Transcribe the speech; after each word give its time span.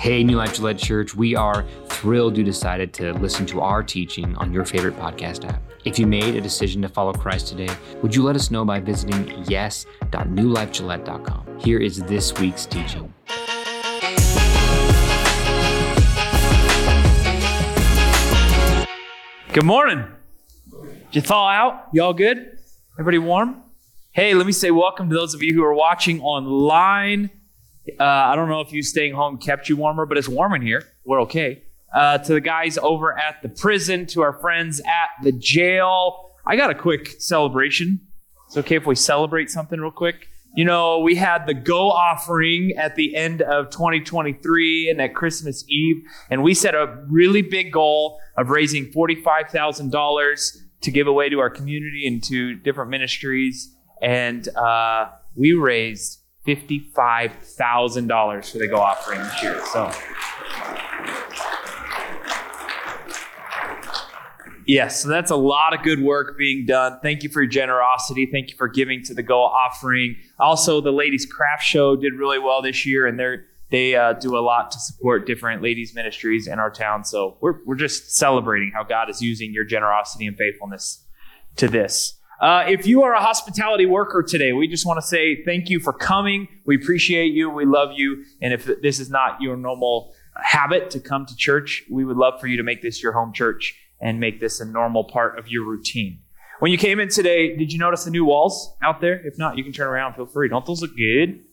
Hey, 0.00 0.24
New 0.24 0.38
Life 0.38 0.54
Gillette 0.54 0.78
Church, 0.78 1.14
we 1.14 1.36
are 1.36 1.66
thrilled 1.88 2.38
you 2.38 2.42
decided 2.42 2.94
to 2.94 3.12
listen 3.18 3.44
to 3.44 3.60
our 3.60 3.82
teaching 3.82 4.34
on 4.36 4.50
your 4.50 4.64
favorite 4.64 4.96
podcast 4.96 5.46
app. 5.46 5.60
If 5.84 5.98
you 5.98 6.06
made 6.06 6.36
a 6.36 6.40
decision 6.40 6.80
to 6.80 6.88
follow 6.88 7.12
Christ 7.12 7.48
today, 7.48 7.68
would 8.00 8.16
you 8.16 8.22
let 8.22 8.34
us 8.34 8.50
know 8.50 8.64
by 8.64 8.80
visiting 8.80 9.44
yes.newlifegillette.com? 9.46 11.58
Here 11.58 11.78
is 11.78 11.98
this 12.04 12.32
week's 12.40 12.64
teaching. 12.64 13.12
Good 19.52 19.66
morning. 19.66 20.06
Did 20.70 21.12
you 21.12 21.20
thaw 21.20 21.50
out? 21.50 21.88
Y'all 21.92 22.14
good? 22.14 22.56
Everybody 22.94 23.18
warm? 23.18 23.64
Hey, 24.12 24.32
let 24.32 24.46
me 24.46 24.52
say 24.52 24.70
welcome 24.70 25.10
to 25.10 25.14
those 25.14 25.34
of 25.34 25.42
you 25.42 25.52
who 25.52 25.62
are 25.62 25.74
watching 25.74 26.22
online. 26.22 27.28
Uh, 27.98 28.04
I 28.04 28.36
don't 28.36 28.48
know 28.48 28.60
if 28.60 28.72
you 28.72 28.82
staying 28.82 29.14
home 29.14 29.38
kept 29.38 29.68
you 29.68 29.76
warmer, 29.76 30.06
but 30.06 30.18
it's 30.18 30.28
warm 30.28 30.54
in 30.54 30.62
here. 30.62 30.84
We're 31.04 31.22
okay. 31.22 31.62
Uh, 31.94 32.18
to 32.18 32.34
the 32.34 32.40
guys 32.40 32.78
over 32.78 33.18
at 33.18 33.42
the 33.42 33.48
prison, 33.48 34.06
to 34.06 34.22
our 34.22 34.34
friends 34.34 34.80
at 34.80 35.24
the 35.24 35.32
jail. 35.32 36.30
I 36.46 36.56
got 36.56 36.70
a 36.70 36.74
quick 36.74 37.20
celebration. 37.20 38.00
It's 38.46 38.56
okay 38.56 38.76
if 38.76 38.86
we 38.86 38.94
celebrate 38.94 39.50
something 39.50 39.80
real 39.80 39.90
quick. 39.90 40.28
You 40.54 40.64
know, 40.64 40.98
we 40.98 41.14
had 41.14 41.46
the 41.46 41.54
go 41.54 41.90
offering 41.90 42.72
at 42.76 42.96
the 42.96 43.14
end 43.14 43.40
of 43.40 43.70
2023 43.70 44.90
and 44.90 45.00
at 45.00 45.14
Christmas 45.14 45.64
Eve, 45.68 46.02
and 46.28 46.42
we 46.42 46.54
set 46.54 46.74
a 46.74 47.04
really 47.08 47.42
big 47.42 47.72
goal 47.72 48.18
of 48.36 48.50
raising 48.50 48.86
$45,000 48.86 50.56
to 50.80 50.90
give 50.90 51.06
away 51.06 51.28
to 51.28 51.38
our 51.38 51.50
community 51.50 52.06
and 52.06 52.22
to 52.24 52.54
different 52.54 52.90
ministries. 52.90 53.72
And 54.02 54.48
uh, 54.56 55.10
we 55.36 55.52
raised 55.52 56.19
$55,000 56.56 58.52
for 58.52 58.58
the 58.58 58.68
go 58.68 58.76
offering 58.76 59.20
this 59.20 59.42
year. 59.42 59.60
So, 59.72 59.90
Yes, 64.66 65.02
so 65.02 65.08
that's 65.08 65.32
a 65.32 65.36
lot 65.36 65.74
of 65.74 65.82
good 65.82 66.00
work 66.00 66.38
being 66.38 66.64
done. 66.64 67.00
Thank 67.02 67.24
you 67.24 67.28
for 67.28 67.42
your 67.42 67.50
generosity. 67.50 68.28
Thank 68.30 68.50
you 68.50 68.56
for 68.56 68.68
giving 68.68 69.02
to 69.04 69.14
the 69.14 69.22
Go 69.22 69.40
offering. 69.40 70.14
Also, 70.38 70.80
the 70.80 70.92
Ladies 70.92 71.26
Craft 71.26 71.64
Show 71.64 71.96
did 71.96 72.12
really 72.14 72.38
well 72.38 72.62
this 72.62 72.86
year, 72.86 73.04
and 73.04 73.18
they're 73.18 73.46
they 73.72 73.96
uh, 73.96 74.12
do 74.12 74.36
a 74.36 74.38
lot 74.38 74.70
to 74.70 74.78
support 74.78 75.26
different 75.26 75.60
ladies 75.60 75.92
ministries 75.94 76.46
in 76.46 76.60
our 76.60 76.70
town. 76.70 77.04
So 77.04 77.36
we're 77.40 77.64
we're 77.66 77.74
just 77.74 78.12
celebrating 78.12 78.70
how 78.72 78.84
God 78.84 79.10
is 79.10 79.20
using 79.20 79.52
your 79.52 79.64
generosity 79.64 80.26
and 80.26 80.36
faithfulness 80.36 81.04
to 81.56 81.66
this. 81.66 82.19
Uh, 82.40 82.64
if 82.68 82.86
you 82.86 83.02
are 83.02 83.12
a 83.12 83.20
hospitality 83.20 83.84
worker 83.84 84.22
today, 84.22 84.52
we 84.52 84.66
just 84.66 84.86
want 84.86 84.96
to 84.96 85.06
say 85.06 85.44
thank 85.44 85.68
you 85.68 85.78
for 85.78 85.92
coming. 85.92 86.48
We 86.64 86.76
appreciate 86.76 87.34
you. 87.34 87.50
We 87.50 87.66
love 87.66 87.90
you. 87.94 88.24
And 88.40 88.54
if 88.54 88.64
this 88.80 88.98
is 88.98 89.10
not 89.10 89.42
your 89.42 89.58
normal 89.58 90.14
habit 90.36 90.88
to 90.90 91.00
come 91.00 91.26
to 91.26 91.36
church, 91.36 91.84
we 91.90 92.02
would 92.04 92.16
love 92.16 92.40
for 92.40 92.46
you 92.46 92.56
to 92.56 92.62
make 92.62 92.80
this 92.80 93.02
your 93.02 93.12
home 93.12 93.34
church 93.34 93.78
and 94.00 94.18
make 94.18 94.40
this 94.40 94.58
a 94.58 94.64
normal 94.64 95.04
part 95.04 95.38
of 95.38 95.48
your 95.48 95.66
routine. 95.66 96.20
When 96.60 96.72
you 96.72 96.78
came 96.78 96.98
in 96.98 97.10
today, 97.10 97.56
did 97.56 97.72
you 97.72 97.78
notice 97.78 98.04
the 98.04 98.10
new 98.10 98.24
walls 98.24 98.74
out 98.82 99.02
there? 99.02 99.20
If 99.26 99.36
not, 99.38 99.58
you 99.58 99.64
can 99.64 99.72
turn 99.72 99.88
around. 99.88 100.14
Feel 100.14 100.26
free. 100.26 100.48
Don't 100.48 100.64
those 100.64 100.80
look 100.80 100.96
good? 100.96 101.44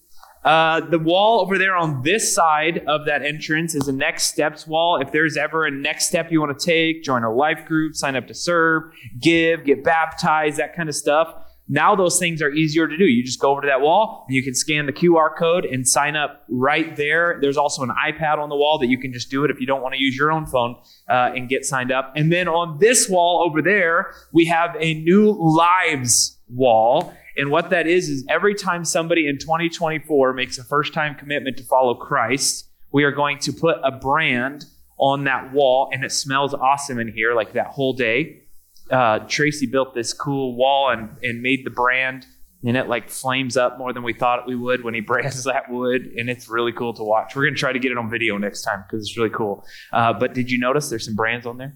Uh, 0.48 0.80
the 0.80 0.98
wall 0.98 1.42
over 1.42 1.58
there 1.58 1.76
on 1.76 2.02
this 2.04 2.34
side 2.34 2.82
of 2.88 3.06
that 3.06 3.22
entrance 3.22 3.76
is 3.76 3.90
a 3.90 3.92
next 3.92 4.28
steps 4.28 4.66
wall. 4.66 4.98
If 5.02 5.12
there's 5.12 5.36
ever 5.36 5.66
a 5.66 5.72
next 5.72 6.08
step 6.08 6.32
you 6.32 6.40
want 6.40 6.58
to 6.58 6.66
take, 6.66 7.04
join 7.04 7.26
a 7.26 7.34
life 7.34 7.66
group, 7.66 7.96
sign 7.96 8.16
up 8.16 8.28
to 8.28 8.34
serve, 8.34 8.84
give, 9.20 9.66
get 9.66 9.84
baptized, 9.84 10.56
that 10.56 10.74
kind 10.74 10.88
of 10.88 10.96
stuff, 10.96 11.34
now 11.68 11.98
those 11.98 12.18
things 12.18 12.42
are 12.42 12.50
easier 12.50 12.88
to 12.88 12.96
do. 12.96 13.04
You 13.04 13.26
just 13.26 13.42
go 13.42 13.52
over 13.52 13.60
to 13.60 13.68
that 13.68 13.82
wall 13.82 14.24
and 14.30 14.36
you 14.38 14.42
can 14.42 14.56
scan 14.56 14.86
the 14.86 14.94
QR 14.94 15.36
code 15.38 15.66
and 15.66 15.86
sign 15.86 16.16
up 16.16 16.46
right 16.48 16.96
there. 16.96 17.40
There's 17.42 17.58
also 17.58 17.84
an 17.84 17.90
iPad 17.90 18.38
on 18.38 18.48
the 18.48 18.56
wall 18.56 18.78
that 18.80 18.88
you 18.88 18.98
can 18.98 19.12
just 19.12 19.30
do 19.30 19.44
it 19.44 19.52
if 19.52 19.60
you 19.60 19.68
don't 19.68 19.82
want 19.82 19.96
to 19.96 20.02
use 20.02 20.16
your 20.16 20.32
own 20.32 20.46
phone 20.46 20.78
uh, 21.10 21.32
and 21.36 21.50
get 21.50 21.66
signed 21.66 21.92
up. 21.92 22.14
And 22.16 22.32
then 22.32 22.48
on 22.48 22.80
this 22.80 23.10
wall 23.10 23.44
over 23.46 23.62
there, 23.62 24.14
we 24.32 24.46
have 24.46 24.78
a 24.80 24.94
new 24.94 25.32
lives 25.38 26.38
wall. 26.48 27.14
And 27.38 27.52
what 27.52 27.70
that 27.70 27.88
is, 27.88 28.10
is 28.10 28.26
every 28.30 28.56
time 28.56 28.84
somebody 28.84 29.28
in 29.28 29.38
2024 29.38 30.34
makes 30.34 30.58
a 30.58 30.64
first 30.64 30.94
time 30.94 31.16
commitment 31.16 31.58
to 31.58 31.64
follow 31.64 31.94
Christ, 31.94 32.70
we 32.92 33.04
are 33.04 33.12
going 33.12 33.38
to 33.40 33.54
put 33.54 33.78
a 33.84 33.92
brand 33.92 34.66
on 34.98 35.26
that 35.26 35.54
wall 35.54 35.90
and 35.94 36.04
it 36.04 36.12
smells 36.12 36.54
awesome 36.54 37.00
in 37.00 37.08
here 37.12 37.36
like 37.36 37.54
that 37.54 37.68
whole 37.68 37.94
day 37.94 38.48
uh, 38.92 39.20
Tracy 39.28 39.66
built 39.66 39.94
this 39.94 40.14
cool 40.14 40.56
wall 40.56 40.90
and, 40.90 41.10
and 41.24 41.42
made 41.42 41.66
the 41.66 41.70
brand, 41.70 42.26
and 42.66 42.76
it 42.76 42.88
like 42.88 43.10
flames 43.10 43.58
up 43.58 43.78
more 43.78 43.94
than 43.94 44.04
we 44.04 44.14
thought 44.14 44.48
we 44.48 44.56
would 44.56 44.84
when 44.84 44.94
he 44.94 45.00
brands 45.08 45.44
that 45.44 45.70
wood, 45.70 46.14
and 46.18 46.30
it's 46.30 46.50
really 46.50 46.72
cool 46.72 46.94
to 46.94 47.04
watch. 47.04 47.36
We're 47.36 47.46
gonna 47.46 47.56
try 47.56 47.74
to 47.74 47.80
get 47.80 47.92
it 47.92 47.98
on 47.98 48.10
video 48.10 48.38
next 48.38 48.64
time 48.64 48.84
because 48.88 49.08
it's 49.08 49.18
really 49.18 49.30
cool. 49.30 49.66
Uh, 49.92 50.14
but 50.14 50.34
did 50.34 50.50
you 50.50 50.60
notice 50.60 50.90
there's 50.90 51.06
some 51.06 51.16
brands 51.16 51.46
on 51.46 51.58
there? 51.58 51.76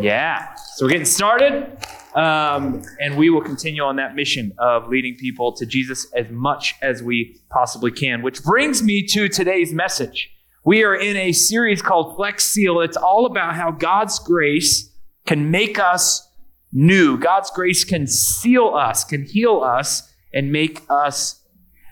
Yeah. 0.00 0.54
So 0.54 0.86
we're 0.86 0.90
getting 0.90 1.04
started, 1.04 1.76
um, 2.14 2.82
and 3.00 3.16
we 3.16 3.30
will 3.30 3.40
continue 3.40 3.82
on 3.82 3.96
that 3.96 4.14
mission 4.14 4.52
of 4.58 4.88
leading 4.88 5.16
people 5.16 5.52
to 5.52 5.66
Jesus 5.66 6.10
as 6.12 6.26
much 6.30 6.74
as 6.82 7.02
we 7.02 7.40
possibly 7.50 7.90
can. 7.90 8.22
Which 8.22 8.42
brings 8.42 8.82
me 8.82 9.06
to 9.08 9.28
today's 9.28 9.72
message. 9.72 10.30
We 10.64 10.84
are 10.84 10.94
in 10.94 11.16
a 11.16 11.32
series 11.32 11.80
called 11.80 12.16
Flex 12.16 12.46
Seal. 12.46 12.80
It's 12.80 12.96
all 12.96 13.26
about 13.26 13.54
how 13.54 13.70
God's 13.70 14.18
grace 14.18 14.90
can 15.26 15.50
make 15.50 15.78
us 15.78 16.28
new. 16.72 17.16
God's 17.16 17.50
grace 17.50 17.84
can 17.84 18.06
seal 18.06 18.74
us, 18.74 19.04
can 19.04 19.24
heal 19.24 19.60
us, 19.60 20.12
and 20.34 20.52
make 20.52 20.82
us 20.90 21.42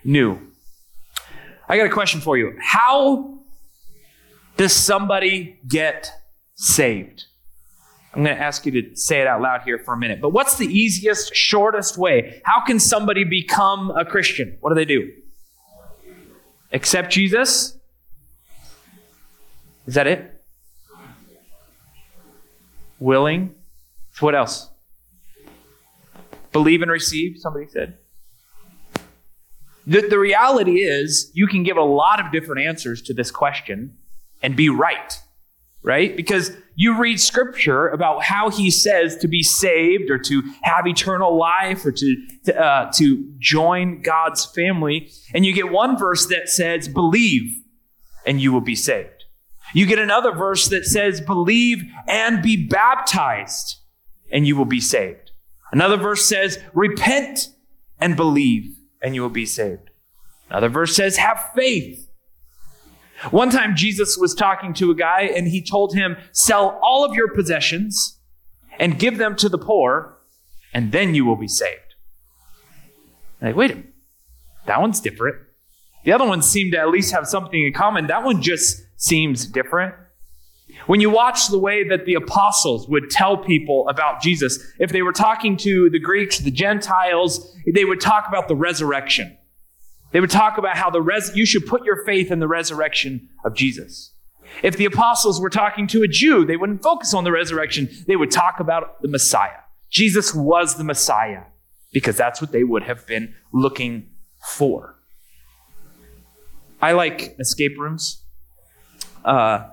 new. 0.04 0.38
I 1.68 1.76
got 1.76 1.86
a 1.86 1.90
question 1.90 2.20
for 2.20 2.36
you. 2.36 2.56
How 2.60 3.38
does 4.56 4.72
somebody 4.72 5.58
get 5.66 6.10
saved? 6.54 7.24
I'm 8.14 8.24
going 8.24 8.34
to 8.34 8.42
ask 8.42 8.64
you 8.64 8.72
to 8.72 8.96
say 8.96 9.20
it 9.20 9.26
out 9.26 9.42
loud 9.42 9.62
here 9.62 9.78
for 9.78 9.94
a 9.94 9.96
minute. 9.96 10.20
But 10.20 10.30
what's 10.30 10.56
the 10.56 10.66
easiest, 10.66 11.34
shortest 11.34 11.98
way? 11.98 12.40
How 12.44 12.64
can 12.64 12.80
somebody 12.80 13.24
become 13.24 13.90
a 13.90 14.04
Christian? 14.04 14.56
What 14.60 14.70
do 14.70 14.74
they 14.74 14.86
do? 14.86 15.12
Accept 16.72 17.10
Jesus? 17.10 17.76
Is 19.86 19.94
that 19.94 20.06
it? 20.06 20.42
Willing? 22.98 23.54
So 24.12 24.26
what 24.26 24.34
else? 24.34 24.68
Believe 26.52 26.82
and 26.82 26.90
receive, 26.90 27.38
somebody 27.38 27.66
said. 27.68 27.98
The, 29.86 30.02
the 30.02 30.18
reality 30.18 30.80
is, 30.80 31.30
you 31.34 31.46
can 31.46 31.62
give 31.62 31.76
a 31.76 31.82
lot 31.82 32.24
of 32.24 32.32
different 32.32 32.62
answers 32.62 33.00
to 33.02 33.14
this 33.14 33.30
question 33.30 33.96
and 34.42 34.56
be 34.56 34.68
right, 34.68 35.18
right? 35.82 36.14
Because 36.14 36.52
you 36.80 36.96
read 36.96 37.20
scripture 37.20 37.88
about 37.88 38.22
how 38.22 38.50
he 38.50 38.70
says 38.70 39.16
to 39.16 39.26
be 39.26 39.42
saved 39.42 40.10
or 40.10 40.16
to 40.16 40.42
have 40.62 40.86
eternal 40.86 41.36
life 41.36 41.84
or 41.84 41.90
to, 41.90 42.26
to, 42.44 42.56
uh, 42.56 42.92
to 42.92 43.32
join 43.40 44.00
God's 44.00 44.44
family, 44.44 45.10
and 45.34 45.44
you 45.44 45.52
get 45.52 45.72
one 45.72 45.98
verse 45.98 46.26
that 46.26 46.48
says, 46.48 46.86
believe 46.86 47.50
and 48.24 48.40
you 48.40 48.52
will 48.52 48.60
be 48.60 48.76
saved. 48.76 49.24
You 49.74 49.86
get 49.86 49.98
another 49.98 50.30
verse 50.30 50.68
that 50.68 50.84
says, 50.84 51.20
believe 51.20 51.82
and 52.06 52.42
be 52.44 52.68
baptized 52.68 53.78
and 54.30 54.46
you 54.46 54.54
will 54.54 54.64
be 54.64 54.80
saved. 54.80 55.32
Another 55.72 55.96
verse 55.96 56.24
says, 56.24 56.60
repent 56.74 57.48
and 57.98 58.14
believe 58.14 58.76
and 59.02 59.16
you 59.16 59.22
will 59.22 59.30
be 59.30 59.46
saved. 59.46 59.90
Another 60.48 60.68
verse 60.68 60.94
says, 60.94 61.16
have 61.16 61.50
faith. 61.56 62.07
One 63.30 63.50
time 63.50 63.74
Jesus 63.74 64.16
was 64.16 64.34
talking 64.34 64.72
to 64.74 64.90
a 64.90 64.94
guy 64.94 65.22
and 65.22 65.48
he 65.48 65.62
told 65.62 65.94
him, 65.94 66.16
sell 66.32 66.78
all 66.82 67.04
of 67.04 67.14
your 67.14 67.32
possessions 67.34 68.18
and 68.78 68.98
give 68.98 69.18
them 69.18 69.34
to 69.36 69.48
the 69.48 69.58
poor 69.58 70.18
and 70.72 70.92
then 70.92 71.14
you 71.14 71.24
will 71.24 71.36
be 71.36 71.48
saved. 71.48 71.94
i 73.40 73.46
Like, 73.46 73.56
wait 73.56 73.70
a 73.70 73.74
minute. 73.76 73.92
That 74.66 74.80
one's 74.80 75.00
different. 75.00 75.36
The 76.04 76.12
other 76.12 76.26
ones 76.26 76.46
seem 76.46 76.70
to 76.72 76.78
at 76.78 76.90
least 76.90 77.12
have 77.12 77.26
something 77.26 77.66
in 77.66 77.72
common. 77.72 78.06
That 78.06 78.22
one 78.22 78.42
just 78.42 78.82
seems 78.96 79.46
different. 79.46 79.94
When 80.86 81.00
you 81.00 81.10
watch 81.10 81.48
the 81.48 81.58
way 81.58 81.88
that 81.88 82.04
the 82.04 82.14
apostles 82.14 82.88
would 82.88 83.10
tell 83.10 83.38
people 83.38 83.88
about 83.88 84.20
Jesus, 84.20 84.58
if 84.78 84.92
they 84.92 85.02
were 85.02 85.12
talking 85.12 85.56
to 85.58 85.88
the 85.90 85.98
Greeks, 85.98 86.38
the 86.38 86.50
Gentiles, 86.50 87.54
they 87.72 87.84
would 87.84 88.00
talk 88.00 88.28
about 88.28 88.48
the 88.48 88.56
resurrection. 88.56 89.37
They 90.10 90.20
would 90.20 90.30
talk 90.30 90.58
about 90.58 90.76
how 90.76 90.90
the 90.90 91.02
res- 91.02 91.32
you 91.34 91.44
should 91.44 91.66
put 91.66 91.84
your 91.84 92.04
faith 92.04 92.30
in 92.30 92.38
the 92.38 92.48
resurrection 92.48 93.28
of 93.44 93.54
Jesus. 93.54 94.12
If 94.62 94.76
the 94.76 94.86
apostles 94.86 95.40
were 95.40 95.50
talking 95.50 95.86
to 95.88 96.02
a 96.02 96.08
Jew, 96.08 96.44
they 96.44 96.56
wouldn't 96.56 96.82
focus 96.82 97.12
on 97.14 97.24
the 97.24 97.32
resurrection. 97.32 97.88
They 98.06 98.16
would 98.16 98.30
talk 98.30 98.60
about 98.60 99.02
the 99.02 99.08
Messiah. 99.08 99.60
Jesus 99.90 100.34
was 100.34 100.76
the 100.76 100.84
Messiah 100.84 101.42
because 101.92 102.16
that's 102.16 102.40
what 102.40 102.52
they 102.52 102.64
would 102.64 102.82
have 102.82 103.06
been 103.06 103.34
looking 103.52 104.10
for. 104.42 104.96
I 106.80 106.92
like 106.92 107.36
escape 107.38 107.78
rooms. 107.78 108.22
Uh, 109.24 109.68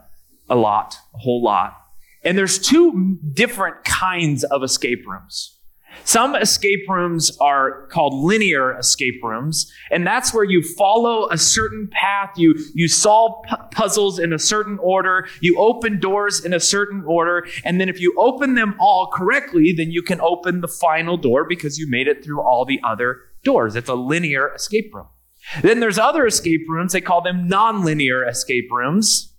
a 0.49 0.55
lot, 0.55 0.97
a 1.13 1.17
whole 1.17 1.43
lot. 1.43 1.77
And 2.23 2.37
there's 2.37 2.59
two 2.59 3.17
different 3.33 3.83
kinds 3.83 4.43
of 4.43 4.63
escape 4.63 5.05
rooms. 5.07 5.54
Some 6.03 6.35
escape 6.35 6.87
rooms 6.87 7.35
are 7.39 7.87
called 7.87 8.13
linear 8.13 8.77
escape 8.77 9.23
rooms, 9.23 9.71
and 9.91 10.05
that's 10.05 10.33
where 10.33 10.43
you 10.43 10.61
follow 10.61 11.29
a 11.29 11.37
certain 11.37 11.87
path. 11.91 12.31
You, 12.35 12.55
you 12.73 12.87
solve 12.87 13.43
pu- 13.47 13.55
puzzles 13.71 14.19
in 14.19 14.33
a 14.33 14.39
certain 14.39 14.77
order, 14.79 15.27
you 15.41 15.57
open 15.57 15.99
doors 15.99 16.43
in 16.43 16.53
a 16.53 16.59
certain 16.59 17.03
order, 17.05 17.47
and 17.63 17.79
then 17.79 17.89
if 17.89 17.99
you 17.99 18.13
open 18.17 18.55
them 18.55 18.75
all 18.79 19.11
correctly, 19.11 19.73
then 19.75 19.91
you 19.91 20.01
can 20.01 20.21
open 20.21 20.61
the 20.61 20.67
final 20.67 21.17
door 21.17 21.45
because 21.45 21.79
you 21.79 21.89
made 21.89 22.07
it 22.07 22.23
through 22.23 22.41
all 22.41 22.65
the 22.65 22.79
other 22.83 23.21
doors. 23.43 23.75
It's 23.75 23.89
a 23.89 23.95
linear 23.95 24.53
escape 24.53 24.93
room. 24.93 25.07
Then 25.61 25.79
there's 25.79 25.99
other 25.99 26.25
escape 26.25 26.65
rooms, 26.67 26.93
they 26.93 27.01
call 27.01 27.21
them 27.21 27.47
nonlinear 27.49 28.27
escape 28.27 28.69
rooms. 28.71 29.33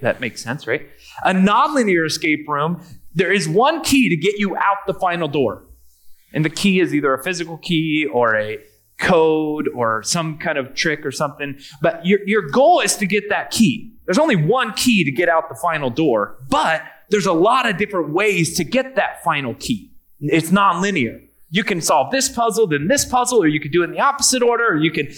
That 0.00 0.20
makes 0.20 0.42
sense, 0.42 0.66
right? 0.66 0.88
A 1.24 1.32
nonlinear 1.32 2.06
escape 2.06 2.48
room, 2.48 2.82
there 3.14 3.32
is 3.32 3.48
one 3.48 3.82
key 3.82 4.08
to 4.08 4.16
get 4.16 4.38
you 4.38 4.56
out 4.56 4.78
the 4.86 4.94
final 4.94 5.28
door. 5.28 5.66
And 6.32 6.44
the 6.44 6.50
key 6.50 6.80
is 6.80 6.94
either 6.94 7.12
a 7.12 7.22
physical 7.22 7.58
key 7.58 8.06
or 8.12 8.36
a 8.36 8.58
code 8.98 9.68
or 9.74 10.02
some 10.02 10.38
kind 10.38 10.58
of 10.58 10.74
trick 10.74 11.04
or 11.04 11.10
something. 11.10 11.58
But 11.80 12.04
your, 12.04 12.20
your 12.26 12.48
goal 12.50 12.80
is 12.80 12.96
to 12.96 13.06
get 13.06 13.28
that 13.30 13.50
key. 13.50 13.92
There's 14.04 14.18
only 14.18 14.36
one 14.36 14.72
key 14.74 15.04
to 15.04 15.10
get 15.10 15.28
out 15.28 15.48
the 15.48 15.54
final 15.54 15.90
door, 15.90 16.38
but 16.48 16.82
there's 17.10 17.26
a 17.26 17.32
lot 17.32 17.68
of 17.68 17.76
different 17.76 18.10
ways 18.10 18.56
to 18.56 18.64
get 18.64 18.96
that 18.96 19.22
final 19.24 19.54
key. 19.54 19.92
It's 20.20 20.50
nonlinear. 20.50 21.20
You 21.52 21.64
can 21.64 21.80
solve 21.80 22.12
this 22.12 22.28
puzzle, 22.28 22.68
then 22.68 22.86
this 22.86 23.04
puzzle, 23.04 23.42
or 23.42 23.48
you 23.48 23.58
could 23.58 23.72
do 23.72 23.82
it 23.82 23.86
in 23.86 23.90
the 23.90 24.00
opposite 24.00 24.40
order, 24.40 24.68
or 24.68 24.76
you 24.76 24.92
can 24.92 25.08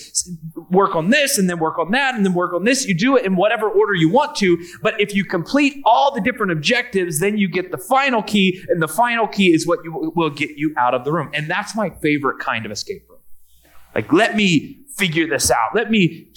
work 0.70 0.96
on 0.96 1.10
this 1.10 1.36
and 1.36 1.48
then 1.48 1.58
work 1.58 1.78
on 1.78 1.90
that 1.90 2.14
and 2.14 2.24
then 2.24 2.32
work 2.32 2.54
on 2.54 2.64
this. 2.64 2.86
You 2.86 2.94
do 2.96 3.18
it 3.18 3.26
in 3.26 3.36
whatever 3.36 3.68
order 3.68 3.94
you 3.94 4.08
want 4.08 4.34
to. 4.36 4.58
But 4.80 4.98
if 4.98 5.14
you 5.14 5.24
complete 5.24 5.82
all 5.84 6.14
the 6.14 6.22
different 6.22 6.52
objectives, 6.52 7.20
then 7.20 7.36
you 7.36 7.48
get 7.48 7.70
the 7.70 7.76
final 7.76 8.22
key, 8.22 8.64
and 8.68 8.80
the 8.80 8.88
final 8.88 9.26
key 9.26 9.52
is 9.52 9.66
what 9.66 9.80
you, 9.84 10.12
will 10.16 10.30
get 10.30 10.50
you 10.56 10.74
out 10.78 10.94
of 10.94 11.04
the 11.04 11.12
room. 11.12 11.30
And 11.34 11.50
that's 11.50 11.76
my 11.76 11.90
favorite 12.00 12.38
kind 12.40 12.64
of 12.64 12.72
escape 12.72 13.06
room. 13.10 13.20
Like, 13.94 14.10
let 14.10 14.34
me 14.34 14.78
figure 14.96 15.26
this 15.26 15.50
out. 15.50 15.74
Let 15.74 15.90
me, 15.90 16.28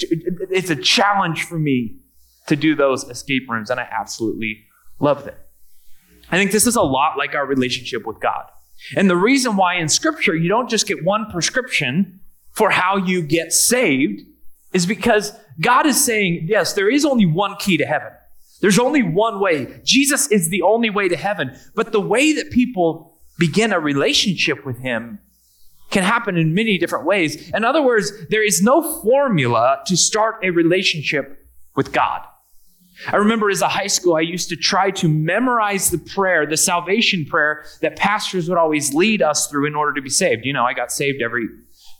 it's 0.51 0.69
a 0.69 0.75
challenge 0.75 1.44
for 1.44 1.57
me 1.57 2.00
to 2.47 2.57
do 2.57 2.75
those 2.75 3.06
escape 3.06 3.50
rooms, 3.50 3.69
and 3.69 3.80
I 3.80 3.88
absolutely 3.92 4.65
love 5.00 5.24
them. 5.24 5.36
I 6.31 6.38
think 6.38 6.51
this 6.51 6.68
is 6.68 6.75
a 6.75 6.81
lot 6.81 7.18
like 7.18 7.33
our 7.33 7.45
relationship 7.45 8.06
with 8.06 8.19
God. 8.19 8.45
And 8.95 9.10
the 9.10 9.16
reason 9.16 9.56
why 9.56 9.75
in 9.75 9.89
Scripture 9.89 10.36
you 10.36 10.50
don't 10.50 10.69
just 10.69 10.88
get 10.88 11.04
one 11.04 11.30
prescription 11.31 12.19
for 12.51 12.69
how 12.69 12.98
you 12.98 13.22
get 13.22 13.51
saved 13.51 14.22
is 14.74 14.86
because 14.86 15.33
God 15.60 15.86
is 15.86 16.04
saying, 16.04 16.45
yes, 16.48 16.74
there 16.74 16.89
is 16.89 17.06
only 17.06 17.25
one 17.25 17.56
key 17.57 17.77
to 17.77 17.86
heaven. 17.86 18.12
There's 18.62 18.80
only 18.80 19.04
one 19.04 19.39
way. 19.39 19.80
Jesus 19.83 20.27
is 20.27 20.50
the 20.50 20.62
only 20.62 20.89
way 20.89 21.07
to 21.07 21.16
heaven. 21.16 21.57
But 21.75 21.92
the 21.92 22.01
way 22.01 22.33
that 22.33 22.51
people 22.51 23.19
begin 23.38 23.74
a 23.74 23.80
relationship 23.80 24.66
with 24.66 24.80
Him 24.80 25.19
can 25.92 26.04
happen 26.04 26.38
in 26.38 26.54
many 26.54 26.78
different 26.78 27.06
ways. 27.06 27.50
In 27.51 27.63
other 27.63 27.81
words, 27.81 28.12
there 28.30 28.45
is 28.45 28.62
no 28.62 29.01
formula 29.01 29.80
to 29.86 29.95
start 29.95 30.36
a 30.44 30.50
relationship 30.50 31.45
with 31.75 31.92
God. 31.92 32.21
I 33.12 33.18
remember 33.18 33.50
as 33.50 33.62
a 33.62 33.68
high 33.68 33.88
school, 33.88 34.15
I 34.15 34.21
used 34.21 34.50
to 34.50 34.56
try 34.56 34.92
to 34.92 35.07
memorize 35.07 35.89
the 35.89 35.97
prayer, 35.97 36.45
the 36.45 36.57
salvation 36.57 37.25
prayer 37.25 37.65
that 37.81 37.95
pastors 37.95 38.47
would 38.50 38.57
always 38.57 38.94
lead 38.94 39.21
us 39.21 39.47
through 39.47 39.68
in 39.68 39.75
order 39.75 39.94
to 39.94 40.01
be 40.01 40.09
saved. 40.09 40.45
You 40.45 40.53
know, 40.53 40.63
I 40.63 40.74
got 40.74 40.92
saved 40.92 41.21
every 41.21 41.47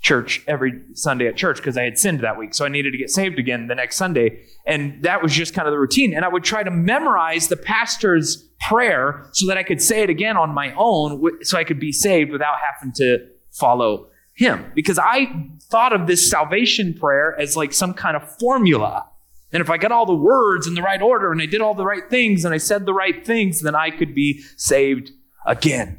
church, 0.06 0.44
every 0.47 0.81
Sunday 0.94 1.27
at 1.27 1.36
church 1.36 1.57
because 1.57 1.77
I 1.77 1.83
had 1.83 1.97
sinned 1.97 2.19
that 2.19 2.38
week. 2.38 2.53
So 2.53 2.63
I 2.63 2.69
needed 2.69 2.92
to 2.92 2.97
get 2.97 3.09
saved 3.09 3.39
again 3.39 3.68
the 3.68 3.74
next 3.74 3.95
Sunday. 3.95 4.44
And 4.65 5.01
that 5.03 5.24
was 5.24 5.33
just 5.33 5.56
kind 5.56 5.68
of 5.68 5.71
the 5.71 5.80
routine. 5.80 6.13
And 6.13 6.24
I 6.24 6.27
would 6.27 6.44
try 6.44 6.62
to 6.62 6.69
memorize 6.69 7.47
the 7.47 7.57
pastor's 7.57 8.38
prayer 8.59 9.27
so 9.33 9.47
that 9.47 9.57
I 9.57 9.63
could 9.63 9.81
say 9.81 10.03
it 10.03 10.12
again 10.12 10.38
on 10.38 10.53
my 10.53 10.74
own 10.77 11.44
so 11.44 11.57
I 11.57 11.63
could 11.63 11.80
be 11.80 11.92
saved 11.92 12.31
without 12.31 12.57
having 12.63 12.94
to 12.97 13.18
follow 13.51 14.09
him. 14.36 14.71
Because 14.75 15.00
I 15.00 15.50
thought 15.71 15.92
of 15.92 16.06
this 16.06 16.30
salvation 16.30 16.94
prayer 16.94 17.36
as 17.39 17.57
like 17.57 17.74
some 17.74 17.94
kind 17.94 18.15
of 18.15 18.38
formula 18.38 19.07
and 19.56 19.62
if 19.62 19.69
I 19.69 19.78
got 19.78 19.94
all 19.94 20.06
the 20.06 20.13
words 20.13 20.68
in 20.68 20.74
the 20.74 20.81
right 20.81 21.02
order 21.02 21.31
and 21.31 21.42
I 21.42 21.46
did 21.46 21.62
all 21.62 21.74
the 21.74 21.86
right 21.86 22.10
things 22.10 22.44
and 22.44 22.54
I 22.54 22.57
said 22.57 22.86
the 22.86 22.94
right 22.94 23.25
things, 23.25 23.62
then 23.62 23.74
I 23.74 23.90
could 23.90 24.13
be 24.13 24.42
saved 24.57 25.12
again. 25.46 25.98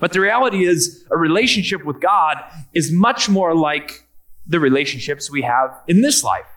But 0.00 0.12
the 0.12 0.18
reality 0.18 0.64
is, 0.64 1.06
a 1.12 1.16
relationship 1.16 1.84
with 1.84 2.00
God 2.00 2.38
is 2.74 2.90
much 2.90 3.28
more 3.28 3.54
like 3.54 4.08
the 4.48 4.58
relationships 4.58 5.30
we 5.30 5.42
have 5.42 5.70
in 5.86 6.02
this 6.02 6.24
life. 6.24 6.48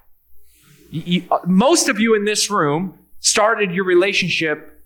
Uh, 1.29 1.37
most 1.45 1.87
of 1.89 1.99
you 1.99 2.15
in 2.15 2.25
this 2.25 2.49
room 2.49 2.97
started 3.19 3.69
your 3.69 3.85
relationship 3.85 4.83